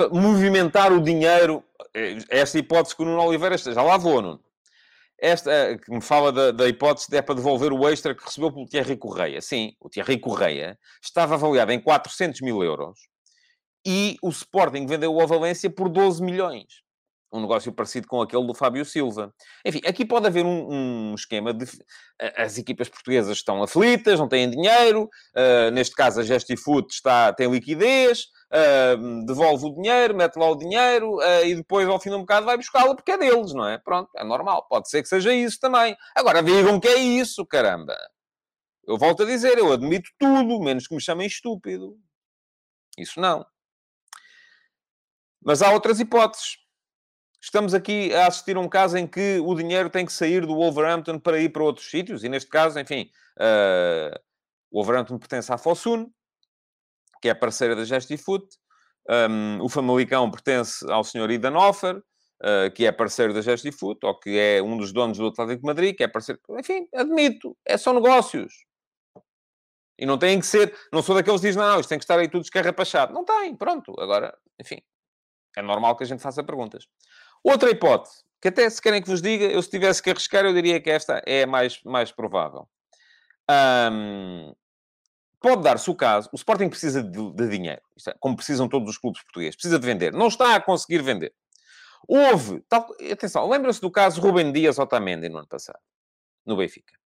uh, 0.00 0.14
movimentar 0.14 0.92
o 0.92 1.00
dinheiro. 1.00 1.62
Eh, 1.94 2.18
esta 2.28 2.58
hipótese 2.58 2.96
que 2.96 3.02
o 3.02 3.04
Nuno 3.04 3.22
Oliveira 3.22 3.54
esteja 3.54 3.82
lá 3.82 3.96
vou, 3.96 4.20
Nuno. 4.20 4.42
Esta, 5.20 5.50
eh, 5.50 5.78
que 5.78 5.90
me 5.90 6.00
fala 6.00 6.32
da, 6.32 6.50
da, 6.52 6.68
hipótese 6.68 7.10
de 7.10 7.16
é 7.16 7.22
para 7.22 7.34
devolver 7.34 7.72
o 7.72 7.88
extra 7.88 8.14
que 8.14 8.24
recebeu 8.24 8.52
pelo 8.52 8.66
Thierry 8.66 8.96
Correia. 8.96 9.40
Sim, 9.40 9.72
o 9.80 9.88
Thierry 9.88 10.18
Correia 10.20 10.78
estava 11.02 11.34
avaliado 11.34 11.72
em 11.72 11.80
400 11.80 12.40
mil 12.40 12.62
euros 12.62 13.00
e 13.86 14.16
o 14.22 14.28
Sporting 14.28 14.86
vendeu 14.86 15.14
o 15.14 15.26
Valência 15.26 15.68
por 15.70 15.88
12 15.88 16.22
milhões 16.22 16.88
um 17.32 17.40
negócio 17.40 17.72
parecido 17.72 18.06
com 18.06 18.20
aquele 18.22 18.46
do 18.46 18.54
Fábio 18.54 18.84
Silva. 18.84 19.32
Enfim, 19.64 19.80
aqui 19.86 20.04
pode 20.04 20.26
haver 20.26 20.44
um, 20.44 21.10
um 21.10 21.14
esquema 21.14 21.52
de... 21.52 21.66
As 22.36 22.58
equipas 22.58 22.88
portuguesas 22.88 23.36
estão 23.36 23.62
aflitas, 23.62 24.18
não 24.18 24.28
têm 24.28 24.50
dinheiro, 24.50 25.08
uh, 25.36 25.70
neste 25.72 25.94
caso 25.94 26.20
a 26.20 26.24
Gestifoot 26.24 26.92
está, 26.92 27.32
tem 27.32 27.50
liquidez, 27.50 28.26
uh, 28.52 29.26
devolve 29.26 29.66
o 29.66 29.74
dinheiro, 29.74 30.14
mete 30.14 30.36
lá 30.36 30.50
o 30.50 30.56
dinheiro 30.56 31.16
uh, 31.16 31.44
e 31.44 31.54
depois, 31.54 31.88
ao 31.88 32.00
fim 32.00 32.10
de 32.10 32.16
um 32.16 32.20
bocado, 32.20 32.46
vai 32.46 32.56
buscá-lo 32.56 32.94
porque 32.94 33.12
é 33.12 33.18
deles, 33.18 33.52
não 33.52 33.66
é? 33.66 33.78
Pronto, 33.78 34.10
é 34.16 34.24
normal. 34.24 34.66
Pode 34.68 34.88
ser 34.88 35.02
que 35.02 35.08
seja 35.08 35.32
isso 35.32 35.58
também. 35.60 35.96
Agora, 36.14 36.42
digam 36.42 36.80
que 36.80 36.88
é 36.88 36.96
isso, 36.96 37.44
caramba. 37.46 37.96
Eu 38.86 38.96
volto 38.96 39.22
a 39.22 39.26
dizer, 39.26 39.58
eu 39.58 39.72
admito 39.72 40.10
tudo, 40.18 40.60
menos 40.60 40.86
que 40.86 40.94
me 40.94 41.00
chamem 41.00 41.26
estúpido. 41.26 41.98
Isso 42.96 43.20
não. 43.20 43.44
Mas 45.42 45.62
há 45.62 45.70
outras 45.72 46.00
hipóteses. 46.00 46.56
Estamos 47.40 47.72
aqui 47.72 48.12
a 48.14 48.26
assistir 48.26 48.56
a 48.56 48.60
um 48.60 48.68
caso 48.68 48.98
em 48.98 49.06
que 49.06 49.38
o 49.38 49.54
dinheiro 49.54 49.88
tem 49.88 50.04
que 50.04 50.12
sair 50.12 50.44
do 50.44 50.56
Wolverhampton 50.56 51.20
para 51.20 51.38
ir 51.38 51.50
para 51.50 51.62
outros 51.62 51.88
sítios, 51.88 52.24
e 52.24 52.28
neste 52.28 52.50
caso, 52.50 52.80
enfim, 52.80 53.08
uh, 53.38 54.18
o 54.70 54.78
Wolverhampton 54.78 55.18
pertence 55.18 55.52
à 55.52 55.56
Fosun, 55.56 56.10
que 57.20 57.28
é 57.28 57.34
parceira 57.34 57.74
da 57.74 57.84
Gestifoot, 57.84 58.46
um, 59.08 59.62
o 59.62 59.68
Famalicão 59.68 60.30
pertence 60.30 60.84
ao 60.90 61.02
Sr. 61.02 61.30
Idan 61.30 61.56
Offer, 61.56 61.96
uh, 61.96 62.70
que 62.74 62.86
é 62.86 62.92
parceiro 62.92 63.32
da 63.32 63.40
Gestifoot, 63.40 63.98
ou 64.04 64.18
que 64.18 64.38
é 64.38 64.62
um 64.62 64.76
dos 64.76 64.92
donos 64.92 65.18
do 65.18 65.28
Atlético 65.28 65.60
de 65.60 65.66
Madrid, 65.66 65.96
que 65.96 66.04
é 66.04 66.08
parceiro... 66.08 66.40
Enfim, 66.58 66.86
admito, 66.94 67.56
é 67.64 67.76
só 67.76 67.92
negócios. 67.92 68.52
E 69.98 70.04
não 70.04 70.18
tem 70.18 70.38
que 70.38 70.46
ser... 70.46 70.76
Não 70.92 71.02
sou 71.02 71.14
daqueles 71.14 71.40
que 71.40 71.46
dizem, 71.46 71.62
não, 71.62 71.80
isto 71.80 71.88
tem 71.88 71.98
que 71.98 72.04
estar 72.04 72.18
aí 72.18 72.28
tudo 72.28 72.42
escarrapachado. 72.42 73.12
Não 73.12 73.24
tem, 73.24 73.56
pronto. 73.56 73.94
Agora, 73.98 74.36
enfim, 74.60 74.80
é 75.56 75.62
normal 75.62 75.96
que 75.96 76.04
a 76.04 76.06
gente 76.06 76.22
faça 76.22 76.44
perguntas. 76.44 76.86
Outra 77.42 77.70
hipótese, 77.70 78.22
que 78.40 78.48
até 78.48 78.68
se 78.68 78.80
querem 78.80 79.02
que 79.02 79.08
vos 79.08 79.22
diga, 79.22 79.46
eu 79.46 79.60
se 79.62 79.70
tivesse 79.70 80.02
que 80.02 80.10
arriscar, 80.10 80.44
eu 80.44 80.52
diria 80.52 80.80
que 80.80 80.90
esta 80.90 81.22
é 81.26 81.42
a 81.44 81.46
mais, 81.46 81.82
mais 81.82 82.12
provável. 82.12 82.68
Um, 83.50 84.54
pode 85.40 85.62
dar-se 85.62 85.90
o 85.90 85.94
caso, 85.94 86.28
o 86.32 86.36
Sporting 86.36 86.68
precisa 86.68 87.02
de, 87.02 87.32
de 87.32 87.48
dinheiro, 87.48 87.82
é, 88.06 88.14
como 88.18 88.36
precisam 88.36 88.68
todos 88.68 88.88
os 88.88 88.98
clubes 88.98 89.22
portugueses, 89.22 89.56
precisa 89.56 89.78
de 89.78 89.86
vender, 89.86 90.12
não 90.12 90.28
está 90.28 90.54
a 90.54 90.60
conseguir 90.60 91.02
vender. 91.02 91.34
Houve, 92.06 92.60
tal, 92.68 92.88
atenção, 93.12 93.48
lembra-se 93.48 93.80
do 93.80 93.90
caso 93.90 94.20
Rubem 94.20 94.52
Dias 94.52 94.78
Otamendi 94.78 95.28
no 95.28 95.38
ano 95.38 95.48
passado, 95.48 95.80
no 96.46 96.56
Benfica. 96.56 96.98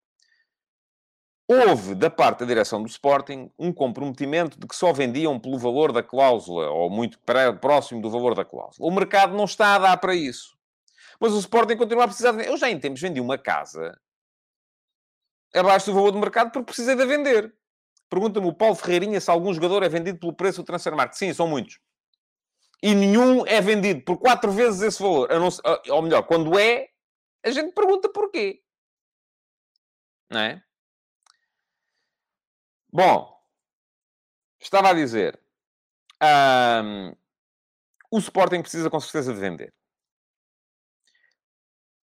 Houve, 1.49 1.95
da 1.95 2.09
parte 2.09 2.41
da 2.41 2.47
direção 2.47 2.83
do 2.83 2.89
Sporting, 2.89 3.51
um 3.59 3.73
comprometimento 3.73 4.59
de 4.59 4.67
que 4.67 4.77
só 4.77 4.93
vendiam 4.93 5.39
pelo 5.39 5.59
valor 5.59 5.93
da 5.93 6.03
cláusula, 6.03 6.71
ou 6.71 6.89
muito 6.89 7.19
próximo 7.61 8.01
do 8.01 8.11
valor 8.11 8.35
da 8.35 8.45
cláusula. 8.45 8.89
O 8.89 8.95
mercado 8.95 9.37
não 9.37 9.45
está 9.45 9.75
a 9.75 9.79
dar 9.79 9.97
para 9.99 10.15
isso. 10.15 10.57
Mas 11.21 11.33
o 11.33 11.39
Sporting 11.39 11.77
continua 11.77 12.05
a 12.05 12.09
precisar 12.09 12.31
de 12.31 12.39
vender. 12.39 12.51
Eu 12.51 12.57
já 12.57 12.71
em 12.71 12.79
tempos 12.79 13.01
vendi 13.01 13.21
uma 13.21 13.37
casa 13.37 13.99
abaixo 15.55 15.87
do 15.87 15.95
valor 15.95 16.13
do 16.13 16.19
mercado 16.19 16.51
porque 16.51 16.67
precisei 16.67 16.97
de 16.97 17.05
vender. 17.05 17.55
Pergunta-me 18.13 18.47
o 18.47 18.53
Paulo 18.53 18.75
Ferreirinha 18.75 19.19
se 19.23 19.31
algum 19.31 19.55
jogador 19.55 19.83
é 19.83 19.89
vendido 19.89 20.19
pelo 20.19 20.35
preço 20.35 20.61
do 20.61 20.67
transfer 20.67 20.95
market. 20.95 21.17
Sim, 21.17 21.33
são 21.33 21.49
muitos. 21.49 21.79
E 22.83 22.95
nenhum 22.95 23.47
é 23.47 23.59
vendido 23.59 24.03
por 24.03 24.19
quatro 24.19 24.53
vezes 24.53 24.83
esse 24.83 25.03
valor. 25.03 25.31
Não, 25.31 25.49
ou 25.89 26.03
melhor, 26.03 26.23
quando 26.25 26.59
é, 26.59 26.91
a 27.43 27.51
gente 27.51 27.73
pergunta 27.73 28.13
porquê. 28.13 28.63
Não 30.29 30.41
é? 30.41 30.63
Bom, 32.93 33.35
estava 34.61 34.91
a 34.91 34.93
dizer. 34.93 35.41
Um, 36.23 37.17
o 38.11 38.19
Sporting 38.19 38.61
precisa 38.61 38.91
com 38.91 39.01
certeza 39.01 39.33
de 39.33 39.41
vender. 39.41 39.73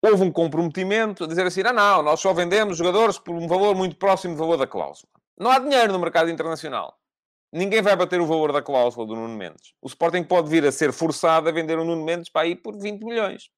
Houve 0.00 0.22
um 0.22 0.30
comprometimento 0.30 1.24
a 1.24 1.26
dizer 1.26 1.46
assim: 1.46 1.62
não, 1.62 1.72
não, 1.72 2.02
nós 2.02 2.20
só 2.20 2.32
vendemos 2.32 2.76
jogadores 2.76 3.18
por 3.18 3.34
um 3.34 3.48
valor 3.48 3.74
muito 3.74 3.96
próximo 3.96 4.34
do 4.34 4.38
valor 4.38 4.56
da 4.56 4.66
cláusula. 4.66 5.12
Não 5.38 5.50
há 5.50 5.58
dinheiro 5.58 5.92
no 5.92 5.98
mercado 5.98 6.30
internacional. 6.30 6.98
Ninguém 7.52 7.80
vai 7.80 7.96
bater 7.96 8.20
o 8.20 8.26
valor 8.26 8.52
da 8.52 8.60
cláusula 8.60 9.06
do 9.06 9.16
Nuno 9.16 9.36
Mendes. 9.36 9.72
O 9.80 9.86
Sporting 9.86 10.22
pode 10.22 10.50
vir 10.50 10.66
a 10.66 10.72
ser 10.72 10.92
forçado 10.92 11.48
a 11.48 11.52
vender 11.52 11.78
o 11.78 11.84
Nuno 11.84 12.04
Mendes 12.04 12.28
para 12.28 12.46
ir 12.46 12.56
por 12.56 12.78
20 12.78 13.02
milhões. 13.02 13.50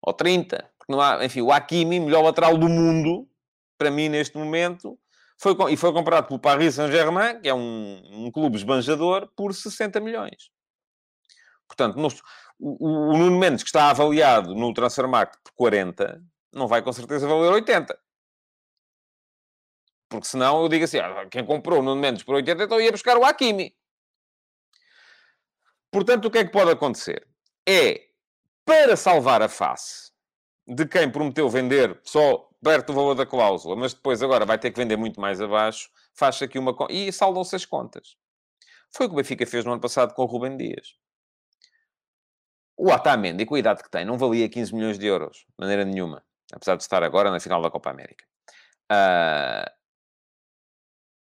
Ou 0.00 0.14
30. 0.14 0.70
Porque 0.78 0.92
não 0.92 1.00
há, 1.00 1.22
enfim, 1.24 1.42
o 1.42 1.52
Hakimi, 1.52 2.00
melhor 2.00 2.22
lateral 2.22 2.56
do 2.56 2.68
mundo, 2.68 3.28
para 3.76 3.90
mim 3.90 4.08
neste 4.08 4.38
momento, 4.38 4.98
foi, 5.36 5.54
e 5.70 5.76
foi 5.76 5.92
comprado 5.92 6.26
pelo 6.26 6.40
Paris 6.40 6.76
Saint-Germain, 6.76 7.40
que 7.40 7.48
é 7.48 7.54
um, 7.54 8.26
um, 8.26 8.30
clube 8.30 8.56
esbanjador, 8.56 9.28
por 9.36 9.54
60 9.54 10.00
milhões. 10.00 10.50
Portanto, 11.66 11.96
no, 11.96 12.08
o, 12.58 13.12
o, 13.12 13.16
Nuno 13.16 13.38
Mendes, 13.38 13.62
que 13.62 13.68
está 13.68 13.90
avaliado 13.90 14.54
no 14.54 14.72
Transfer 14.74 15.06
Market 15.06 15.40
por 15.44 15.52
40, 15.52 16.22
não 16.52 16.66
vai 16.66 16.82
com 16.82 16.92
certeza 16.92 17.26
valer 17.26 17.52
80. 17.52 17.98
Porque 20.08 20.26
senão 20.26 20.62
eu 20.62 20.68
digo 20.68 20.84
assim, 20.84 20.98
ah, 20.98 21.26
quem 21.30 21.44
comprou 21.44 21.80
o 21.80 21.82
Nuno 21.82 22.00
Mendes 22.00 22.22
por 22.22 22.34
80, 22.34 22.64
então 22.64 22.80
ia 22.80 22.90
buscar 22.90 23.16
o 23.16 23.24
Hakimi. 23.24 23.76
Portanto, 25.90 26.26
o 26.26 26.30
que 26.30 26.38
é 26.38 26.44
que 26.44 26.52
pode 26.52 26.70
acontecer? 26.70 27.26
É, 27.66 28.08
para 28.64 28.96
salvar 28.96 29.42
a 29.42 29.48
face 29.48 30.10
de 30.66 30.86
quem 30.86 31.10
prometeu 31.10 31.48
vender 31.48 31.98
só 32.02 32.48
perto 32.62 32.88
do 32.88 32.94
valor 32.94 33.14
da 33.14 33.24
cláusula, 33.24 33.76
mas 33.76 33.94
depois 33.94 34.22
agora 34.22 34.44
vai 34.44 34.58
ter 34.58 34.70
que 34.70 34.78
vender 34.78 34.96
muito 34.96 35.20
mais 35.20 35.40
abaixo, 35.40 35.88
faz 36.14 36.42
aqui 36.42 36.58
uma... 36.58 36.74
E 36.90 37.12
saldam-se 37.12 37.54
as 37.56 37.64
contas. 37.64 38.16
Foi 38.90 39.06
o 39.06 39.08
que 39.08 39.14
o 39.14 39.16
Benfica 39.16 39.46
fez 39.46 39.64
no 39.64 39.72
ano 39.72 39.80
passado 39.80 40.12
com 40.14 40.22
o 40.22 40.26
Rubem 40.26 40.56
Dias. 40.56 40.96
O 42.78 42.92
Otamendi, 42.92 43.44
com 43.44 43.56
a 43.56 43.58
idade 43.58 43.82
que 43.82 43.90
tem, 43.90 44.04
não 44.04 44.16
valia 44.16 44.48
15 44.48 44.72
milhões 44.72 44.98
de 44.98 45.06
euros, 45.06 45.38
de 45.38 45.54
maneira 45.58 45.84
nenhuma. 45.84 46.22
Apesar 46.52 46.76
de 46.76 46.82
estar 46.82 47.02
agora 47.02 47.30
na 47.30 47.40
final 47.40 47.60
da 47.60 47.70
Copa 47.70 47.90
América. 47.90 48.24
Uh, 48.90 49.68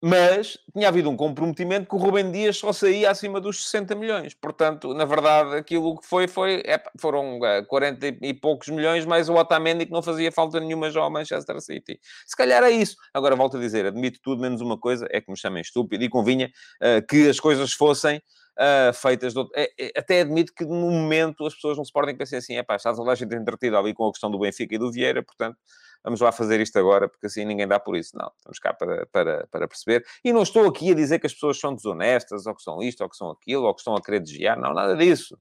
mas 0.03 0.59
tinha 0.73 0.89
havido 0.89 1.09
um 1.09 1.17
comprometimento 1.17 1.89
que 1.89 1.95
o 1.95 1.97
Rubem 1.97 2.31
Dias 2.31 2.57
só 2.57 2.71
saía 2.71 3.09
acima 3.09 3.41
dos 3.41 3.63
60 3.63 3.95
milhões. 3.95 4.33
Portanto, 4.35 4.93
na 4.93 5.05
verdade, 5.05 5.55
aquilo 5.55 5.97
que 5.97 6.05
foi, 6.05 6.27
foi 6.27 6.61
é, 6.65 6.83
foram 6.99 7.39
40 7.67 8.17
e 8.21 8.33
poucos 8.33 8.67
milhões, 8.67 9.05
mais 9.05 9.27
o 9.27 9.33
Otamendi 9.33 9.87
que 9.87 9.91
não 9.91 10.03
fazia 10.03 10.31
falta 10.31 10.59
nenhuma 10.59 10.91
já 10.91 11.01
ao 11.01 11.09
Manchester 11.09 11.59
City. 11.61 11.99
Se 12.27 12.35
calhar 12.35 12.63
é 12.63 12.69
isso. 12.69 12.95
Agora, 13.11 13.35
volto 13.35 13.57
a 13.57 13.59
dizer, 13.59 13.87
admito 13.87 14.19
tudo 14.21 14.41
menos 14.41 14.61
uma 14.61 14.77
coisa, 14.77 15.07
é 15.09 15.19
que 15.19 15.31
me 15.31 15.37
chamem 15.37 15.61
estúpido, 15.61 16.03
e 16.03 16.09
convinha 16.09 16.51
uh, 16.81 17.05
que 17.07 17.27
as 17.27 17.39
coisas 17.39 17.73
fossem 17.73 18.21
uh, 18.57 18.93
feitas... 18.93 19.33
De... 19.33 19.41
É, 19.55 19.71
é, 19.79 19.91
até 19.99 20.21
admito 20.21 20.53
que, 20.53 20.65
no 20.65 20.91
momento, 20.91 21.45
as 21.45 21.53
pessoas 21.55 21.77
não 21.77 21.85
se 21.85 21.91
podem 21.91 22.15
pensar 22.15 22.37
assim, 22.37 22.55
é 22.55 22.63
pá, 22.63 22.75
está 22.75 22.93
toda 22.93 23.11
a 23.11 23.15
gente 23.15 23.35
entretida 23.35 23.77
ali 23.77 23.93
com 23.93 24.07
a 24.07 24.11
questão 24.11 24.29
do 24.29 24.39
Benfica 24.39 24.75
e 24.75 24.77
do 24.77 24.91
Vieira, 24.91 25.23
portanto 25.23 25.57
vamos 26.03 26.21
lá 26.21 26.31
fazer 26.31 26.59
isto 26.61 26.77
agora, 26.77 27.07
porque 27.09 27.27
assim 27.27 27.43
ninguém 27.43 27.67
dá 27.67 27.79
por 27.79 27.97
isso. 27.97 28.17
Não, 28.17 28.31
estamos 28.37 28.59
cá 28.59 28.73
para, 28.73 29.05
para, 29.07 29.47
para 29.47 29.67
perceber. 29.67 30.05
E 30.23 30.31
não 30.31 30.41
estou 30.41 30.67
aqui 30.67 30.91
a 30.91 30.95
dizer 30.95 31.19
que 31.19 31.27
as 31.27 31.33
pessoas 31.33 31.59
são 31.59 31.75
desonestas, 31.75 32.45
ou 32.45 32.55
que 32.55 32.61
são 32.61 32.81
isto, 32.81 33.01
ou 33.01 33.09
que 33.09 33.17
são 33.17 33.29
aquilo, 33.29 33.65
ou 33.65 33.73
que 33.73 33.81
estão 33.81 33.95
a 33.95 34.01
querer 34.01 34.21
desviar. 34.21 34.57
Não, 34.57 34.73
nada 34.73 34.95
disso. 34.95 35.37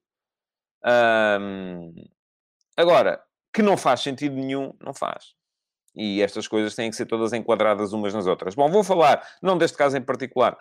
agora, 2.76 3.22
que 3.52 3.62
não 3.62 3.76
faz 3.76 4.00
sentido 4.00 4.35
nenhum, 4.35 4.74
não 4.81 4.92
faz. 4.92 5.35
E 5.94 6.20
estas 6.20 6.46
coisas 6.46 6.74
têm 6.74 6.90
que 6.90 6.96
ser 6.96 7.07
todas 7.07 7.33
enquadradas 7.33 7.92
umas 7.92 8.12
nas 8.12 8.26
outras. 8.26 8.55
Bom, 8.55 8.70
vou 8.70 8.85
falar, 8.85 9.26
não 9.42 9.57
deste 9.57 9.79
caso 9.79 9.96
em 9.96 10.02
particular, 10.02 10.59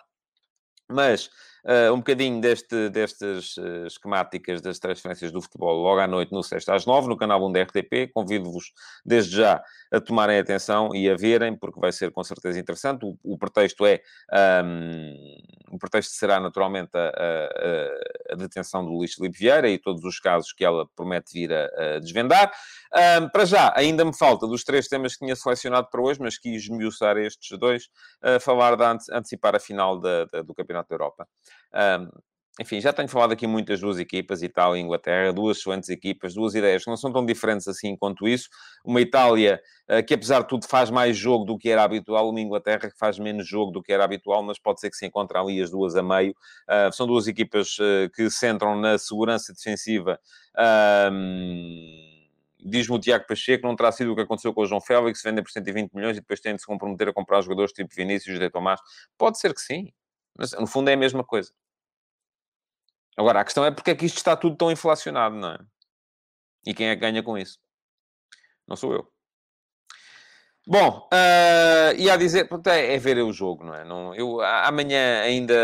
mas 0.88 1.28
uh, 1.66 1.92
um 1.92 1.98
bocadinho 1.98 2.40
deste, 2.40 2.88
destas 2.88 3.56
uh, 3.56 3.86
esquemáticas 3.86 4.60
das 4.60 4.78
transferências 4.78 5.32
do 5.32 5.42
futebol 5.42 5.76
logo 5.76 6.00
à 6.00 6.06
noite 6.06 6.32
no 6.32 6.42
Sexta 6.42 6.74
às 6.74 6.86
Nove, 6.86 7.08
no 7.08 7.16
canal 7.16 7.44
1 7.46 7.52
da 7.52 7.62
RTP. 7.62 8.10
Convido-vos 8.14 8.72
desde 9.04 9.36
já 9.36 9.62
a 9.92 10.00
tomarem 10.00 10.38
atenção 10.38 10.94
e 10.94 11.10
a 11.10 11.16
verem, 11.16 11.56
porque 11.56 11.80
vai 11.80 11.92
ser 11.92 12.10
com 12.10 12.22
certeza 12.22 12.58
interessante. 12.58 13.04
O, 13.04 13.18
o 13.22 13.36
pretexto 13.36 13.84
é, 13.84 14.00
um, 14.64 15.36
o 15.70 15.78
pretexto 15.78 16.12
será 16.14 16.38
naturalmente 16.40 16.90
a, 16.94 17.08
a, 17.08 18.32
a, 18.32 18.36
detenção 18.36 18.84
do 18.84 18.90
Luís 18.90 19.14
Filipe 19.14 19.38
Vieira 19.38 19.68
e 19.68 19.78
todos 19.78 20.04
os 20.04 20.18
casos 20.18 20.52
que 20.52 20.64
ela 20.64 20.86
promete 20.94 21.32
vir 21.32 21.52
a, 21.52 21.96
a 21.96 21.98
desvendar. 21.98 22.52
Um, 23.20 23.28
para 23.28 23.44
já, 23.44 23.72
ainda 23.76 24.04
me 24.04 24.16
falta 24.16 24.46
dos 24.46 24.64
três 24.64 24.88
temas 24.88 25.14
que 25.14 25.24
tinha 25.24 25.36
selecionado 25.36 25.88
para 25.90 26.00
hoje, 26.00 26.20
mas 26.20 26.38
quis 26.38 26.62
esmiuçar 26.62 27.16
estes 27.16 27.58
dois, 27.58 27.84
uh, 28.22 28.40
falar 28.40 28.76
de 28.76 28.84
antecipar 29.12 29.54
a 29.54 29.60
final 29.60 29.98
da, 29.98 30.24
da, 30.26 30.42
do 30.42 30.54
Campeonato 30.54 30.88
da 30.88 30.94
Europa. 30.94 31.28
Um, 31.74 32.10
enfim, 32.58 32.80
já 32.80 32.90
tenho 32.90 33.08
falado 33.08 33.32
aqui 33.32 33.46
muitas 33.46 33.80
duas 33.80 33.98
equipas, 33.98 34.42
Itália 34.42 34.80
e 34.80 34.82
Inglaterra, 34.82 35.30
duas 35.30 35.58
excelentes 35.58 35.90
equipas, 35.90 36.32
duas 36.32 36.54
ideias 36.54 36.84
que 36.84 36.90
não 36.90 36.96
são 36.96 37.12
tão 37.12 37.24
diferentes 37.24 37.68
assim 37.68 37.94
quanto 37.94 38.26
isso. 38.26 38.48
Uma 38.82 39.00
Itália 39.02 39.60
uh, 39.90 40.02
que, 40.02 40.14
apesar 40.14 40.40
de 40.40 40.48
tudo, 40.48 40.66
faz 40.66 40.88
mais 40.88 41.18
jogo 41.18 41.44
do 41.44 41.58
que 41.58 41.68
era 41.68 41.82
habitual, 41.82 42.30
uma 42.30 42.40
Inglaterra 42.40 42.90
que 42.90 42.96
faz 42.98 43.18
menos 43.18 43.46
jogo 43.46 43.70
do 43.72 43.82
que 43.82 43.92
era 43.92 44.04
habitual, 44.04 44.42
mas 44.42 44.58
pode 44.58 44.80
ser 44.80 44.88
que 44.88 44.96
se 44.96 45.04
encontrem 45.04 45.40
ali 45.40 45.60
as 45.60 45.70
duas 45.70 45.96
a 45.96 46.02
meio. 46.02 46.34
Uh, 46.66 46.90
são 46.94 47.06
duas 47.06 47.26
equipas 47.28 47.76
uh, 47.78 48.08
que 48.14 48.30
centram 48.30 48.74
na 48.74 48.96
segurança 48.96 49.52
defensiva. 49.52 50.18
Diz-me 52.58 52.96
o 52.96 52.98
Tiago 52.98 53.26
Pacheco, 53.28 53.66
não 53.66 53.76
terá 53.76 53.92
sido 53.92 54.12
o 54.12 54.16
que 54.16 54.22
aconteceu 54.22 54.54
com 54.54 54.62
o 54.62 54.66
João 54.66 54.80
Félix, 54.80 55.22
vendem 55.22 55.44
por 55.44 55.50
120 55.50 55.92
milhões 55.92 56.16
e 56.16 56.20
depois 56.20 56.40
têm 56.40 56.54
de 56.54 56.62
se 56.62 56.66
comprometer 56.66 57.08
a 57.08 57.12
comprar 57.12 57.42
jogadores 57.42 57.70
tipo 57.72 57.94
Vinícius 57.94 58.38
de 58.38 58.48
Tomás. 58.50 58.80
Pode 59.18 59.38
ser 59.38 59.52
que 59.52 59.60
sim, 59.60 59.92
mas 60.36 60.52
no 60.52 60.66
fundo 60.66 60.88
é 60.88 60.94
a 60.94 60.96
mesma 60.96 61.22
coisa. 61.22 61.52
Agora, 63.16 63.40
a 63.40 63.44
questão 63.44 63.64
é 63.64 63.70
porque 63.70 63.90
é 63.92 63.94
que 63.94 64.06
isto 64.06 64.18
está 64.18 64.36
tudo 64.36 64.56
tão 64.56 64.70
inflacionado, 64.70 65.36
não 65.36 65.52
é? 65.52 65.58
E 66.66 66.74
quem 66.74 66.88
é 66.88 66.94
que 66.94 67.00
ganha 67.00 67.22
com 67.22 67.38
isso? 67.38 67.58
Não 68.66 68.76
sou 68.76 68.92
eu. 68.92 69.16
Bom, 70.68 71.08
uh, 71.12 71.94
e 71.96 72.10
a 72.10 72.16
dizer, 72.16 72.48
é, 72.66 72.94
é, 72.94 72.98
ver 72.98 73.18
o 73.22 73.32
jogo, 73.32 73.64
não 73.64 73.72
é? 73.72 73.84
Não, 73.84 74.12
eu 74.16 74.40
amanhã 74.40 75.20
ainda 75.22 75.54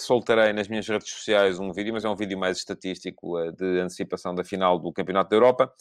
soltarei 0.00 0.52
nas 0.52 0.66
minhas 0.66 0.88
redes 0.88 1.08
sociais 1.08 1.60
um 1.60 1.72
vídeo, 1.72 1.92
mas 1.92 2.04
é 2.04 2.08
um 2.08 2.16
vídeo 2.16 2.36
mais 2.36 2.58
estatístico 2.58 3.38
uh, 3.38 3.52
de 3.52 3.78
antecipação 3.78 4.34
da 4.34 4.42
final 4.42 4.76
do 4.76 4.92
Campeonato 4.92 5.30
da 5.30 5.36
Europa. 5.36 5.72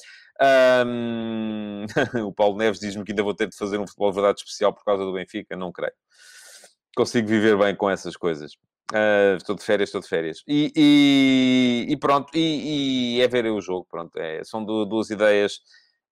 Um, 0.85 1.85
o 2.27 2.31
Paulo 2.31 2.57
Neves 2.57 2.79
diz-me 2.79 3.03
que 3.03 3.11
ainda 3.11 3.23
vou 3.23 3.33
ter 3.33 3.47
de 3.49 3.57
fazer 3.57 3.79
um 3.79 3.87
futebol 3.87 4.13
verdade 4.13 4.41
especial 4.41 4.71
por 4.71 4.85
causa 4.85 5.03
do 5.03 5.13
Benfica, 5.13 5.55
não 5.55 5.71
creio. 5.71 5.93
Consigo 6.95 7.27
viver 7.27 7.57
bem 7.57 7.75
com 7.75 7.89
essas 7.89 8.15
coisas. 8.15 8.51
Uh, 8.91 9.37
estou 9.37 9.55
de 9.55 9.63
férias, 9.63 9.89
estou 9.89 10.01
de 10.01 10.07
férias. 10.07 10.43
E, 10.47 10.73
e, 10.75 11.85
e 11.89 11.97
pronto, 11.97 12.35
e, 12.35 13.17
e, 13.17 13.21
é 13.21 13.27
ver 13.27 13.45
o 13.45 13.61
jogo, 13.61 13.85
pronto. 13.89 14.17
É, 14.17 14.43
são 14.43 14.65
duas 14.65 15.09
ideias 15.11 15.59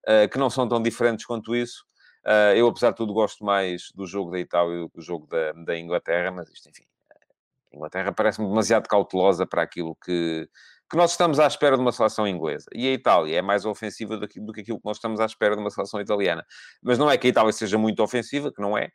uh, 0.06 0.28
que 0.30 0.38
não 0.38 0.48
são 0.48 0.68
tão 0.68 0.80
diferentes 0.80 1.26
quanto 1.26 1.56
isso. 1.56 1.84
Uh, 2.24 2.54
eu, 2.54 2.68
apesar 2.68 2.90
de 2.90 2.96
tudo, 2.96 3.12
gosto 3.12 3.44
mais 3.44 3.90
do 3.94 4.06
jogo 4.06 4.30
da 4.30 4.38
Itália 4.38 4.78
do 4.78 4.90
que 4.90 4.96
do 4.96 5.02
jogo 5.02 5.26
da, 5.26 5.52
da 5.64 5.76
Inglaterra, 5.76 6.30
mas 6.30 6.48
isto, 6.50 6.68
enfim, 6.68 6.84
a 7.72 7.76
Inglaterra 7.76 8.12
parece-me 8.12 8.48
demasiado 8.48 8.86
cautelosa 8.86 9.44
para 9.44 9.62
aquilo 9.62 9.96
que, 9.96 10.48
que 10.90 10.96
nós 10.96 11.12
estamos 11.12 11.40
à 11.40 11.46
espera 11.46 11.76
de 11.76 11.82
uma 11.82 11.90
seleção 11.90 12.28
inglesa. 12.28 12.66
E 12.72 12.86
a 12.86 12.92
Itália 12.92 13.38
é 13.38 13.42
mais 13.42 13.64
ofensiva 13.64 14.16
do 14.16 14.28
que, 14.28 14.40
do 14.40 14.52
que 14.52 14.60
aquilo 14.60 14.78
que 14.78 14.84
nós 14.84 14.98
estamos 14.98 15.20
à 15.20 15.26
espera 15.26 15.56
de 15.56 15.60
uma 15.60 15.70
seleção 15.70 16.00
italiana. 16.00 16.44
Mas 16.82 16.96
não 16.96 17.10
é 17.10 17.18
que 17.18 17.26
a 17.26 17.30
Itália 17.30 17.52
seja 17.52 17.76
muito 17.76 18.02
ofensiva, 18.02 18.52
que 18.52 18.62
não 18.62 18.78
é 18.78 18.90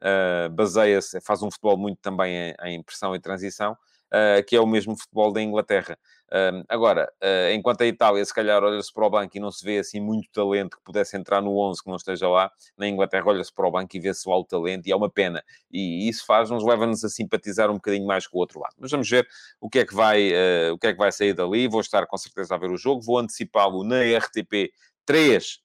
uh, 0.00 0.50
baseia-se, 0.50 1.20
faz 1.20 1.42
um 1.42 1.50
futebol 1.50 1.76
muito 1.76 1.98
também 2.00 2.34
em, 2.34 2.54
em 2.64 2.82
pressão 2.82 3.14
e 3.14 3.20
transição, 3.20 3.72
uh, 3.72 4.44
que 4.46 4.56
é 4.56 4.60
o 4.60 4.66
mesmo 4.66 4.96
futebol 4.98 5.32
da 5.32 5.42
Inglaterra. 5.42 5.98
Uh, 6.26 6.64
agora, 6.68 7.08
enquanto 7.52 7.82
a 7.82 7.86
Itália, 7.86 8.24
se 8.24 8.34
calhar, 8.34 8.62
olha-se 8.62 8.92
para 8.92 9.06
o 9.06 9.10
banco 9.10 9.36
e 9.36 9.40
não 9.40 9.52
se 9.52 9.64
vê 9.64 9.78
assim 9.78 10.00
muito 10.00 10.28
talento 10.32 10.76
que 10.76 10.82
pudesse 10.82 11.16
entrar 11.16 11.40
no 11.40 11.56
11 11.56 11.82
que 11.82 11.88
não 11.88 11.96
esteja 11.96 12.28
lá, 12.28 12.50
na 12.76 12.88
Inglaterra 12.88 13.26
olha-se 13.26 13.52
para 13.52 13.68
o 13.68 13.70
banco 13.70 13.96
e 13.96 14.00
vê-se 14.00 14.28
o 14.28 14.32
alto 14.32 14.48
talento 14.48 14.86
e 14.86 14.92
é 14.92 14.96
uma 14.96 15.08
pena. 15.08 15.44
E 15.70 16.08
isso 16.08 16.26
faz-nos, 16.26 16.64
leva-nos 16.64 17.04
a 17.04 17.08
simpatizar 17.08 17.70
um 17.70 17.74
bocadinho 17.74 18.06
mais 18.06 18.26
com 18.26 18.38
o 18.38 18.40
outro 18.40 18.58
lado. 18.58 18.74
Mas 18.78 18.90
vamos 18.90 19.08
ver 19.08 19.28
o 19.60 19.70
que 19.70 19.80
é 19.80 19.86
que 19.86 19.94
vai, 19.94 20.32
o 20.72 20.78
que 20.78 20.88
é 20.88 20.92
que 20.92 20.98
vai 20.98 21.12
sair 21.12 21.34
dali. 21.34 21.68
Vou 21.68 21.80
estar 21.80 22.04
com 22.06 22.16
certeza 22.16 22.54
a 22.54 22.58
ver 22.58 22.70
o 22.70 22.76
jogo, 22.76 23.00
vou 23.00 23.18
antecipá-lo 23.18 23.84
na 23.84 24.00
RTP 24.00 24.72
3 25.06 25.44
uh, 25.44 25.63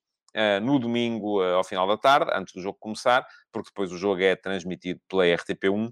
no 0.61 0.79
domingo 0.79 1.41
uh, 1.41 1.55
ao 1.55 1.63
final 1.63 1.87
da 1.87 1.97
tarde, 1.97 2.31
antes 2.33 2.53
do 2.53 2.61
jogo 2.61 2.77
começar, 2.79 3.25
porque 3.51 3.69
depois 3.69 3.91
o 3.91 3.97
jogo 3.97 4.21
é 4.21 4.35
transmitido 4.35 4.99
pela 5.09 5.25
RTP1 5.25 5.89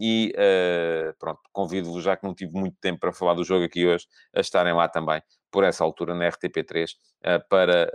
e 0.00 0.32
uh, 0.36 1.14
pronto, 1.18 1.40
convido-vos, 1.52 2.02
já 2.02 2.16
que 2.16 2.26
não 2.26 2.34
tive 2.34 2.52
muito 2.52 2.76
tempo 2.80 3.00
para 3.00 3.12
falar 3.12 3.34
do 3.34 3.44
jogo 3.44 3.64
aqui 3.64 3.86
hoje, 3.86 4.06
a 4.34 4.40
estarem 4.40 4.72
lá 4.72 4.88
também 4.88 5.20
por 5.50 5.64
essa 5.64 5.82
altura 5.82 6.14
na 6.14 6.28
RTP3 6.28 6.90
para, 7.48 7.90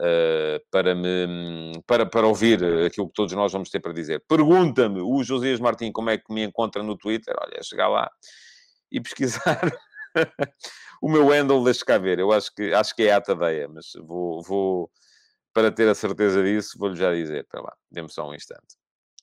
para, 0.72 0.96
me, 0.96 1.72
para, 1.86 2.04
para 2.04 2.26
ouvir 2.26 2.64
aquilo 2.84 3.08
que 3.08 3.14
todos 3.14 3.32
nós 3.34 3.54
vamos 3.54 3.70
ter 3.70 3.80
para 3.80 3.94
dizer. 3.94 4.24
Pergunta-me 4.28 5.02
o 5.02 5.24
Josias 5.24 5.60
Martins 5.60 5.92
como 5.94 6.10
é 6.10 6.18
que 6.18 6.34
me 6.34 6.44
encontra 6.44 6.82
no 6.82 6.98
Twitter. 6.98 7.36
Olha, 7.40 7.60
é 7.60 7.62
chegar 7.62 7.90
lá 7.90 8.10
e 8.92 9.00
pesquisar 9.00 9.62
o 11.02 11.10
meu 11.10 11.28
handle, 11.30 11.64
deixa 11.64 11.84
cá 11.84 11.98
ver. 11.98 12.20
Eu 12.20 12.32
acho 12.32 12.54
que, 12.54 12.74
acho 12.74 12.96
que 12.96 13.04
é 13.04 13.14
a 13.14 13.22
Tadeia, 13.22 13.68
mas 13.68 13.88
vou, 14.06 14.42
vou, 14.44 14.92
para 15.54 15.72
ter 15.72 15.88
a 15.88 15.96
certeza 15.96 16.44
disso, 16.44 16.78
vou-lhe 16.78 16.96
já 16.96 17.14
dizer. 17.14 17.44
Espera 17.44 17.64
lá, 17.64 17.74
dê-me 17.92 18.10
só 18.10 18.28
um 18.28 18.34
instante. 18.34 18.76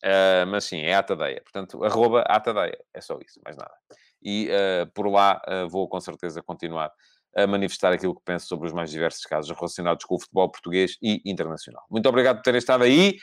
Uh, 0.03 0.47
mas 0.49 0.65
sim, 0.65 0.81
é 0.81 0.95
Atadeia. 0.95 1.43
Portanto, 1.43 1.85
arroba 1.85 2.23
Atadeia. 2.23 2.79
É 2.95 3.01
só 3.01 3.19
isso, 3.25 3.41
mais 3.45 3.57
nada. 3.57 3.75
E 4.23 4.49
uh, 4.49 4.91
por 4.93 5.07
lá 5.09 5.41
uh, 5.47 5.69
vou 5.69 5.89
com 5.89 6.01
certeza 6.01 6.43
continuar 6.43 6.91
a 7.37 7.47
manifestar 7.47 7.93
aquilo 7.93 8.15
que 8.15 8.23
penso 8.25 8.47
sobre 8.47 8.67
os 8.67 8.73
mais 8.73 8.91
diversos 8.91 9.25
casos 9.25 9.55
relacionados 9.57 10.05
com 10.05 10.17
o 10.17 10.21
futebol 10.21 10.51
português 10.51 10.97
e 11.01 11.23
internacional. 11.25 11.85
Muito 11.89 12.09
obrigado 12.09 12.37
por 12.39 12.43
terem 12.43 12.59
estado 12.59 12.83
aí. 12.83 13.19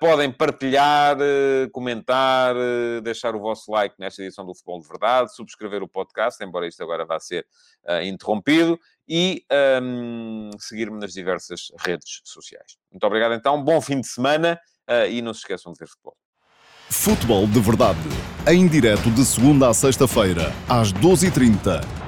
Podem 0.00 0.32
partilhar, 0.32 1.16
comentar, 1.70 2.56
deixar 3.04 3.36
o 3.36 3.40
vosso 3.40 3.70
like 3.70 3.94
nesta 4.00 4.20
edição 4.20 4.44
do 4.44 4.52
Futebol 4.52 4.80
de 4.80 4.88
Verdade, 4.88 5.32
subscrever 5.32 5.80
o 5.80 5.88
podcast, 5.88 6.42
embora 6.42 6.66
isto 6.66 6.82
agora 6.82 7.04
vá 7.04 7.20
ser 7.20 7.46
interrompido, 8.02 8.80
e 9.08 9.44
um, 9.82 10.50
seguir-me 10.58 10.98
nas 10.98 11.12
diversas 11.12 11.68
redes 11.80 12.20
sociais. 12.24 12.76
Muito 12.90 13.04
obrigado 13.04 13.34
então, 13.34 13.62
bom 13.62 13.80
fim 13.80 14.00
de 14.00 14.06
semana 14.06 14.58
e 15.10 15.22
não 15.22 15.32
se 15.32 15.40
esqueçam 15.40 15.72
de 15.72 15.78
ver 15.78 15.88
futebol. 15.88 16.16
Futebol 16.90 17.46
de 17.46 17.60
Verdade, 17.60 17.98
em 18.46 18.68
direto 18.68 19.10
de 19.10 19.24
segunda 19.24 19.70
a 19.70 19.74
sexta-feira, 19.74 20.52
às 20.68 20.92
12h30 20.92 22.03